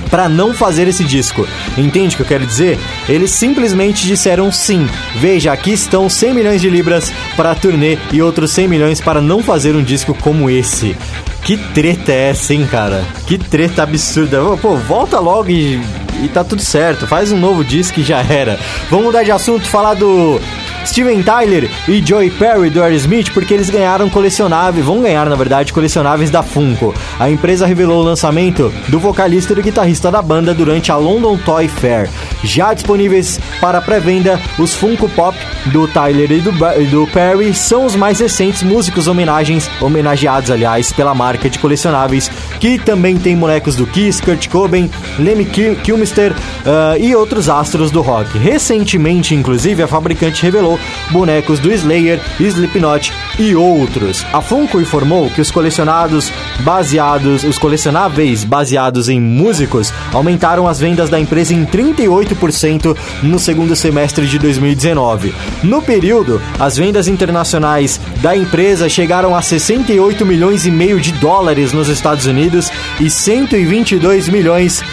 para 0.09 0.27
não 0.27 0.53
fazer 0.53 0.87
esse 0.87 1.03
disco. 1.03 1.47
Entende 1.77 2.15
o 2.15 2.17
que 2.17 2.23
eu 2.23 2.27
quero 2.27 2.45
dizer? 2.45 2.77
Eles 3.07 3.31
simplesmente 3.31 4.05
disseram 4.05 4.51
sim. 4.51 4.87
Veja, 5.15 5.51
aqui 5.51 5.71
estão 5.71 6.09
100 6.09 6.33
milhões 6.33 6.61
de 6.61 6.69
libras 6.69 7.11
para 7.35 7.51
a 7.51 7.55
turnê 7.55 7.97
e 8.11 8.21
outros 8.21 8.51
100 8.51 8.67
milhões 8.67 9.01
para 9.01 9.21
não 9.21 9.41
fazer 9.43 9.75
um 9.75 9.83
disco 9.83 10.13
como 10.13 10.49
esse. 10.49 10.95
Que 11.43 11.57
treta 11.57 12.11
é 12.11 12.29
essa, 12.29 12.53
hein, 12.53 12.67
cara? 12.69 13.03
Que 13.25 13.37
treta 13.37 13.83
absurda. 13.83 14.39
Pô, 14.61 14.75
volta 14.75 15.19
logo 15.19 15.49
e, 15.49 15.81
e 16.23 16.29
tá 16.31 16.43
tudo 16.43 16.61
certo. 16.61 17.07
Faz 17.07 17.31
um 17.31 17.37
novo 17.37 17.63
disco 17.63 17.99
e 17.99 18.03
já 18.03 18.21
era. 18.21 18.59
Vamos 18.89 19.05
mudar 19.07 19.23
de 19.23 19.31
assunto, 19.31 19.67
falar 19.67 19.95
do 19.95 20.39
Steven 20.85 21.21
Tyler 21.23 21.69
e 21.87 22.01
Joey 22.05 22.29
Perry 22.31 22.69
do 22.69 22.81
Aerosmith 22.81 23.31
porque 23.33 23.53
eles 23.53 23.69
ganharam 23.69 24.09
colecionáveis, 24.09 24.85
vão 24.85 25.01
ganhar 25.01 25.29
na 25.29 25.35
verdade 25.35 25.71
colecionáveis 25.73 26.29
da 26.29 26.43
Funko. 26.43 26.93
A 27.19 27.29
empresa 27.29 27.65
revelou 27.65 28.01
o 28.01 28.05
lançamento 28.05 28.73
do 28.87 28.99
vocalista 28.99 29.53
e 29.53 29.55
do 29.55 29.61
guitarrista 29.61 30.11
da 30.11 30.21
banda 30.21 30.53
durante 30.53 30.91
a 30.91 30.95
London 30.97 31.37
Toy 31.37 31.67
Fair. 31.67 32.09
Já 32.43 32.73
disponíveis 32.73 33.39
para 33.59 33.81
pré-venda, 33.81 34.39
os 34.57 34.73
Funko 34.75 35.07
Pop 35.09 35.37
do 35.67 35.87
Tyler 35.87 36.31
e 36.31 36.39
do, 36.41 36.51
do 36.89 37.07
Perry 37.07 37.53
são 37.53 37.85
os 37.85 37.95
mais 37.95 38.19
recentes 38.19 38.63
músicos 38.63 39.07
homenagens, 39.07 39.69
homenageados 39.79 40.49
aliás 40.49 40.91
pela 40.91 41.13
marca 41.13 41.49
de 41.49 41.59
colecionáveis, 41.59 42.29
que 42.59 42.77
também 42.79 43.17
tem 43.17 43.35
bonecos 43.37 43.75
do 43.75 43.85
Kiss, 43.85 44.21
Kurt 44.21 44.47
Cobain, 44.49 44.89
Lemmy 45.19 45.45
Kil- 45.45 45.75
Kilmister 45.77 46.33
ah, 46.65 46.97
e 46.97 47.15
outros 47.15 47.49
astros 47.49 47.91
do 47.91 48.01
rock. 48.01 48.37
Recentemente, 48.37 49.35
inclusive, 49.35 49.83
a 49.83 49.87
fabricante 49.87 50.41
revelou 50.43 50.70
bonecos 51.11 51.59
do 51.59 51.71
Slayer, 51.71 52.19
Slipknot 52.39 53.13
e 53.39 53.55
outros. 53.55 54.25
A 54.33 54.41
Funko 54.41 54.79
informou 54.79 55.29
que 55.29 55.41
os 55.41 55.51
colecionados 55.51 56.31
baseados, 56.61 57.43
os 57.43 57.57
colecionáveis 57.57 58.43
baseados 58.43 59.09
em 59.09 59.19
músicos 59.19 59.93
aumentaram 60.13 60.67
as 60.67 60.79
vendas 60.79 61.09
da 61.09 61.19
empresa 61.19 61.53
em 61.53 61.65
38% 61.65 62.95
no 63.23 63.39
segundo 63.39 63.75
semestre 63.75 64.27
de 64.27 64.37
2019. 64.39 65.33
No 65.63 65.81
período, 65.81 66.41
as 66.59 66.77
vendas 66.77 67.07
internacionais 67.07 67.99
da 68.21 68.35
empresa 68.35 68.89
chegaram 68.89 69.35
a 69.35 69.41
68 69.41 70.25
milhões 70.25 70.65
e 70.65 70.71
meio 70.71 70.99
de 70.99 71.11
dólares 71.13 71.73
nos 71.73 71.87
Estados 71.87 72.25
Unidos 72.25 72.71
e 72.99 73.09
122 73.09 74.29
milhões 74.29 74.83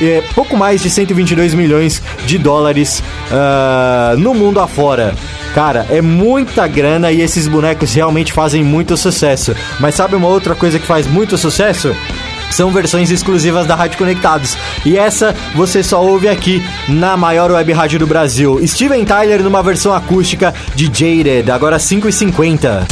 é, 0.00 0.22
pouco 0.34 0.56
mais 0.56 0.82
de 0.82 0.90
122 0.90 1.54
milhões 1.54 2.02
de 2.26 2.38
dólares 2.38 3.02
ah, 3.30 4.14
no 4.18 4.34
mundo 4.34 4.60
afora. 4.60 5.14
Cara, 5.54 5.86
é 5.88 6.02
muita 6.02 6.66
grana 6.66 7.10
e 7.10 7.22
esses 7.22 7.48
bonecos 7.48 7.94
realmente 7.94 8.32
fazem 8.32 8.62
muito 8.62 8.96
sucesso. 8.96 9.54
Mas 9.80 9.94
sabe 9.94 10.14
uma 10.14 10.28
outra 10.28 10.54
coisa 10.54 10.78
que 10.78 10.86
faz 10.86 11.06
muito 11.06 11.38
sucesso? 11.38 11.96
São 12.50 12.70
versões 12.70 13.10
exclusivas 13.10 13.66
da 13.66 13.74
Rádio 13.74 13.98
Conectados. 13.98 14.56
E 14.84 14.96
essa 14.96 15.34
você 15.54 15.82
só 15.82 16.02
ouve 16.02 16.28
aqui 16.28 16.62
na 16.88 17.16
maior 17.16 17.50
web 17.50 17.72
rádio 17.72 17.98
do 17.98 18.06
Brasil. 18.06 18.60
Steven 18.66 19.04
Tyler 19.04 19.42
numa 19.42 19.62
versão 19.62 19.94
acústica 19.94 20.54
de 20.74 20.86
Jaded, 20.86 21.50
agora 21.50 21.78
5h50. 21.78 22.86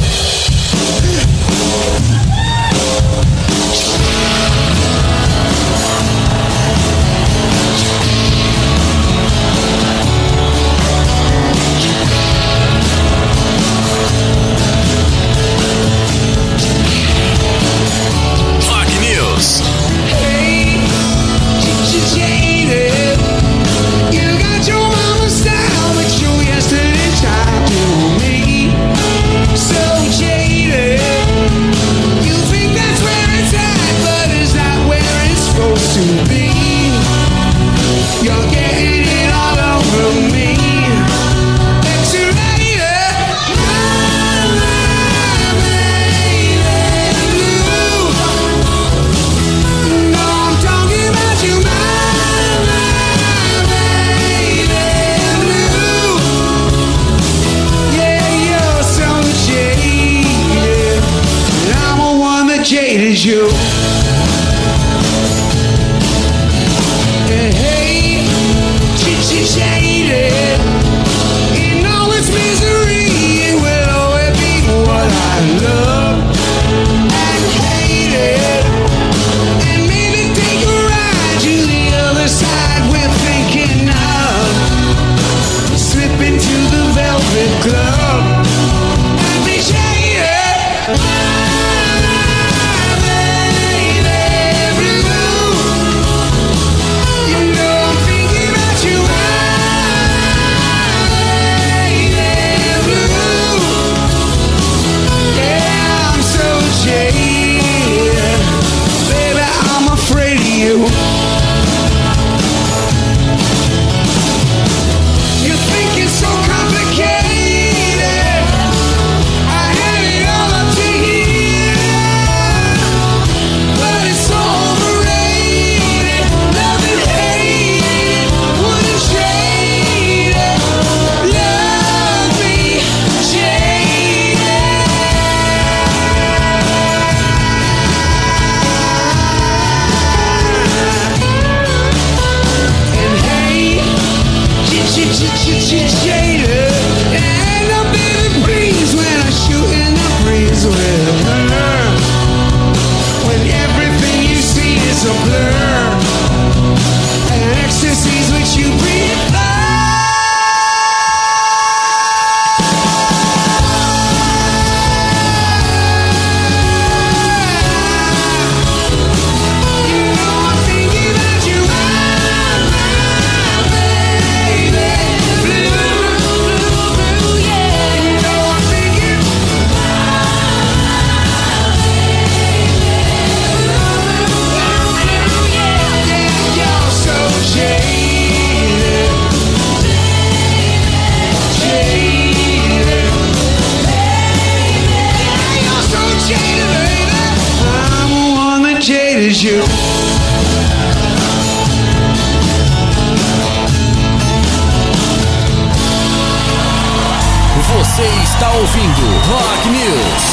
Está 208.34 208.50
ouvindo 208.52 209.02
Rock 209.30 209.68
News. 209.68 210.24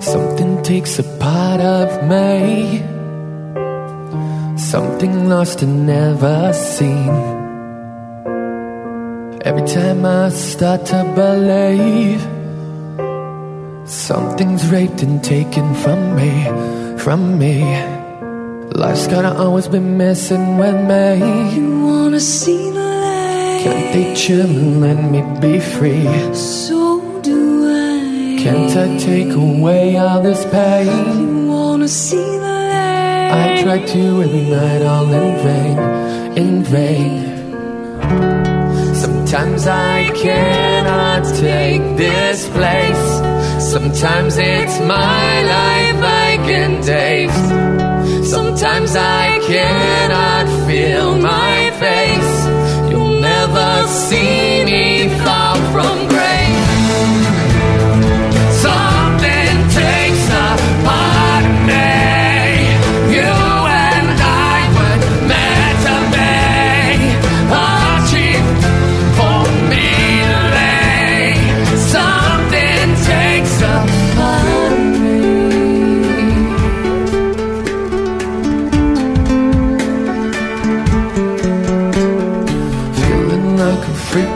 Something 0.00 0.62
takes 0.62 0.98
a 0.98 1.02
part 1.18 1.60
of 1.60 2.02
me. 2.04 2.82
Something 4.56 5.28
lost 5.28 5.62
and 5.62 5.86
never 5.86 6.52
seen. 6.54 7.10
Every 9.42 9.66
time 9.66 10.06
I 10.06 10.30
start 10.30 10.86
to 10.86 11.04
believe 11.14 12.39
something's 14.10 14.66
raped 14.72 15.04
and 15.04 15.22
taken 15.22 15.72
from 15.82 16.00
me, 16.16 16.32
from 16.98 17.38
me. 17.38 17.54
Life's 18.84 19.06
gotta 19.06 19.32
always 19.42 19.68
be 19.68 19.78
messing 19.78 20.58
with 20.58 20.78
me. 20.90 21.04
You 21.54 21.68
wanna 21.86 22.18
see 22.18 22.70
the 22.70 22.86
light? 23.04 23.60
Can't 23.62 23.88
they 23.94 24.06
chill 24.16 24.50
and 24.62 24.80
let 24.80 24.98
me 25.12 25.20
be 25.44 25.60
free? 25.60 26.08
So 26.34 26.80
do 27.28 27.38
I. 27.70 28.42
Can't 28.42 28.74
I 28.84 28.86
take 28.98 29.32
away 29.48 29.96
all 29.96 30.20
this 30.20 30.42
pain? 30.56 30.88
You 31.20 31.46
wanna 31.54 31.86
see 31.86 32.30
the 32.44 32.50
light? 32.58 33.30
I 33.42 33.62
try 33.62 33.78
to 33.94 34.02
every 34.24 34.46
night, 34.58 34.82
all 34.92 35.08
in 35.20 35.30
vain, 35.46 35.78
in 36.42 36.64
vain. 36.74 37.12
Sometimes 39.04 39.68
I 39.68 40.10
cannot 40.24 41.22
take 41.46 41.84
this 41.96 42.48
place. 42.48 43.29
Sometimes 43.70 44.36
it's 44.36 44.80
my 44.80 45.42
life 45.56 46.02
I 46.02 46.38
can 46.48 46.82
taste. 46.82 48.28
Sometimes 48.28 48.96
I 48.96 49.38
cannot 49.46 50.46
feel 50.66 51.14
my 51.14 51.70
face. 51.78 52.90
You'll 52.90 53.20
never 53.20 53.86
see 53.86 54.64
me 54.64 54.99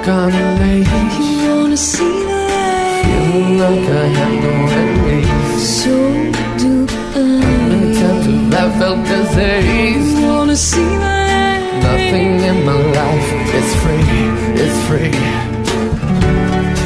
a 0.05 0.11
freak 0.11 0.15
on 0.15 0.33
a 0.33 0.45
leash. 0.61 1.19
You 1.19 1.57
wanna 1.57 1.77
see 1.77 2.05
the 2.05 2.35
light? 2.35 3.05
Feeling 3.05 3.59
like 3.59 3.89
I 3.89 4.07
have 4.19 4.35
no 4.43 4.55
enemies. 4.81 5.69
So 5.83 5.93
do 6.59 6.87
Many 7.69 7.91
I. 7.91 8.01
times 8.01 8.55
have 8.55 8.75
I 8.75 8.79
felt 8.79 9.07
disease. 9.07 10.21
You 10.21 10.27
wanna 10.27 10.57
see 10.57 10.85
the 10.85 10.99
light? 10.99 11.81
Nothing 11.83 12.41
in 12.41 12.65
my 12.65 12.81
life 13.01 13.31
is 13.61 13.71
free, 13.83 14.09
is 14.65 14.77
free. 14.89 15.15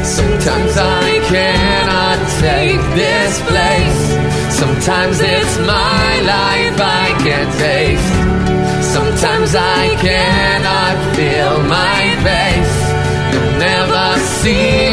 Sometimes 0.05 0.77
I 0.77 1.21
cannot 1.33 2.19
take 2.41 2.81
this 2.95 3.41
place. 3.51 4.03
Sometimes 4.61 5.21
it's 5.21 5.59
my 5.59 6.21
life 6.35 6.81
I 6.81 7.07
can't 7.25 7.53
taste. 7.59 8.13
Sometimes 8.95 9.55
I 9.55 9.95
cannot 10.07 11.17
feel 11.17 11.63
my 11.63 12.17
face 12.25 12.48
see. 14.39 14.88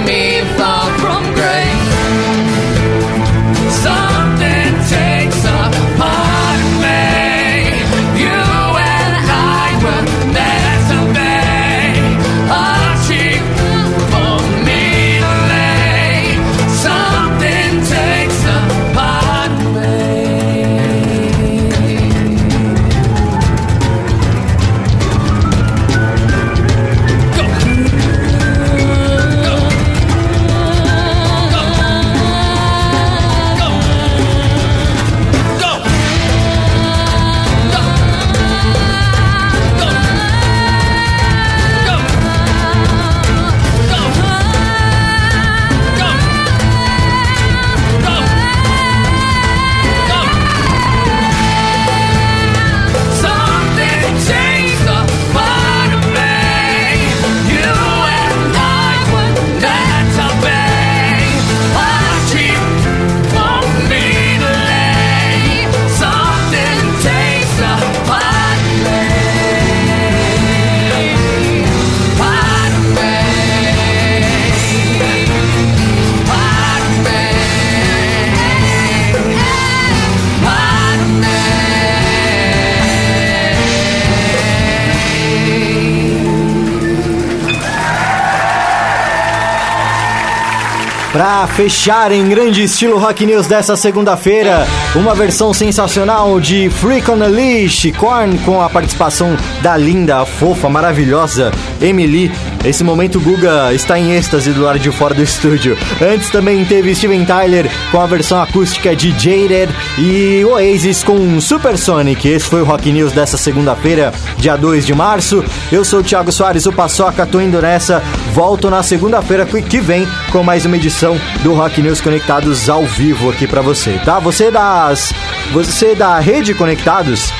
Pra 91.15 91.47
fechar 91.47 92.11
em 92.11 92.27
grande 92.27 92.63
estilo 92.63 92.99
Rock 92.99 93.25
News 93.25 93.47
dessa 93.47 93.77
segunda-feira, 93.77 94.67
uma 94.93 95.15
versão 95.15 95.53
sensacional 95.53 96.41
de 96.41 96.69
Freak 96.69 97.09
on 97.09 97.23
a 97.23 97.27
Leash, 97.27 97.89
Korn 97.97 98.37
com 98.39 98.61
a 98.61 98.69
participação 98.69 99.37
da 99.61 99.77
linda, 99.77 100.25
fofa, 100.25 100.67
maravilhosa 100.67 101.53
Emily. 101.79 102.29
Esse 102.65 102.83
momento 102.83 103.19
Guga 103.19 103.71
está 103.73 103.99
em 103.99 104.15
êxtase 104.15 104.51
do 104.51 104.63
lado 104.63 104.79
de 104.79 104.89
fora 104.91 105.13
do 105.13 105.21
estúdio. 105.21 105.77
Antes 106.01 106.29
também 106.29 106.65
teve 106.65 106.95
Steven 106.95 107.23
Tyler 107.23 107.69
com 107.91 108.01
a 108.01 108.07
versão 108.07 108.41
acústica 108.41 108.95
de 108.95 109.11
Jaded 109.11 109.71
e 109.99 110.43
Oasis 110.43 111.03
com 111.03 111.39
Supersonic. 111.39 112.27
Esse 112.27 112.47
foi 112.47 112.63
o 112.63 112.65
Rock 112.65 112.91
News 112.91 113.11
dessa 113.11 113.37
segunda-feira, 113.37 114.11
dia 114.37 114.55
2 114.55 114.83
de 114.83 114.95
março. 114.95 115.45
Eu 115.71 115.85
sou 115.85 115.99
o 115.99 116.03
Thiago 116.03 116.31
Soares, 116.31 116.65
o 116.65 116.73
Paçoca, 116.73 117.25
tô 117.25 117.39
indo 117.39 117.61
nessa. 117.61 118.01
Volto 118.33 118.67
na 118.71 118.81
segunda-feira 118.81 119.45
que 119.45 119.79
vem 119.79 120.07
com 120.31 120.41
mais 120.41 120.65
uma 120.65 120.75
edição 120.75 121.19
do 121.43 121.53
Rock 121.53 121.81
News 121.83 122.01
Conectados 122.01 122.67
ao 122.67 122.83
vivo 122.83 123.29
aqui 123.29 123.45
pra 123.45 123.61
você, 123.61 123.99
tá? 124.03 124.17
Você 124.17 124.49
das 124.49 125.13
você 125.53 125.93
da 125.93 126.17
Rede 126.19 126.55
Conectados 126.55 127.31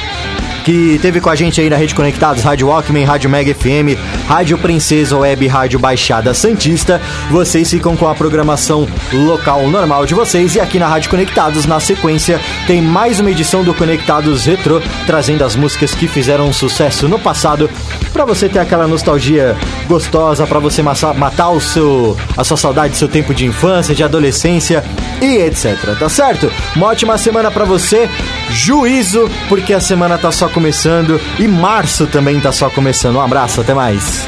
que 0.65 0.97
teve 0.99 1.21
com 1.21 1.29
a 1.29 1.35
gente 1.35 1.61
aí 1.61 1.69
na 1.69 1.75
Rede 1.75 1.93
Conectados, 1.93 2.41
Rádio 2.41 2.67
Walkman, 2.67 3.05
Rádio 3.05 3.29
Mega 3.29 3.53
FM, 3.53 3.95
Rádio 4.27 4.57
Princesa 4.57 5.15
Web, 5.15 5.45
Rádio 5.45 5.77
Baixada 5.77 6.33
Santista. 6.33 6.99
Vocês 7.29 7.69
ficam 7.69 7.95
com 7.95 8.07
a 8.07 8.15
programação 8.15 8.87
local 9.13 9.69
normal 9.69 10.07
de 10.07 10.15
vocês 10.15 10.55
e 10.55 10.59
aqui 10.59 10.79
na 10.79 10.87
Rádio 10.87 11.11
Conectados, 11.11 11.67
na 11.67 11.79
sequência, 11.79 12.41
tem 12.65 12.81
mais 12.81 13.19
uma 13.19 13.29
edição 13.29 13.63
do 13.63 13.75
Conectados 13.75 14.45
Retro, 14.45 14.81
trazendo 15.05 15.43
as 15.43 15.55
músicas 15.55 15.93
que 15.93 16.07
fizeram 16.07 16.51
sucesso 16.51 17.07
no 17.07 17.19
passado, 17.19 17.69
para 18.15 18.23
você 18.23 18.47
ter 18.47 18.59
aquela 18.59 18.87
nostalgia 18.87 19.57
gostosa, 19.89 20.47
para 20.47 20.57
você 20.57 20.81
matar 20.81 21.49
o 21.49 21.59
seu 21.59 22.15
a 22.37 22.45
sua 22.45 22.55
saudade 22.55 22.93
do 22.93 22.97
seu 22.97 23.09
tempo 23.09 23.33
de 23.33 23.45
infância, 23.45 23.93
de 23.93 24.05
adolescência 24.05 24.81
e 25.21 25.35
etc, 25.35 25.99
tá 25.99 26.07
certo? 26.07 26.49
Uma 26.77 26.87
ótima 26.87 27.17
semana 27.17 27.51
para 27.51 27.65
você. 27.65 28.09
Juízo, 28.51 29.29
porque 29.49 29.73
a 29.73 29.81
semana 29.81 30.17
tá 30.17 30.31
só 30.31 30.47
começando 30.47 31.19
e 31.37 31.45
março 31.45 32.07
também 32.07 32.39
tá 32.39 32.53
só 32.53 32.69
começando. 32.69 33.17
Um 33.17 33.21
abraço, 33.21 33.59
até 33.59 33.73
mais. 33.73 34.25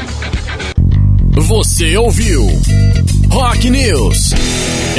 Você 1.32 1.96
ouviu 1.96 2.46
Rock 3.30 3.70
News. 3.70 4.34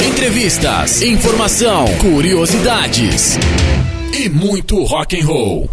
Entrevistas, 0.03 1.03
informação, 1.03 1.85
curiosidades 1.99 3.37
e 4.17 4.27
muito 4.29 4.83
rock 4.83 5.21
and 5.21 5.25
roll. 5.27 5.69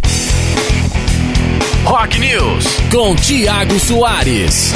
Rock 1.87 2.19
News 2.19 2.67
com 2.91 3.15
Tiago 3.15 3.79
Soares. 3.79 4.73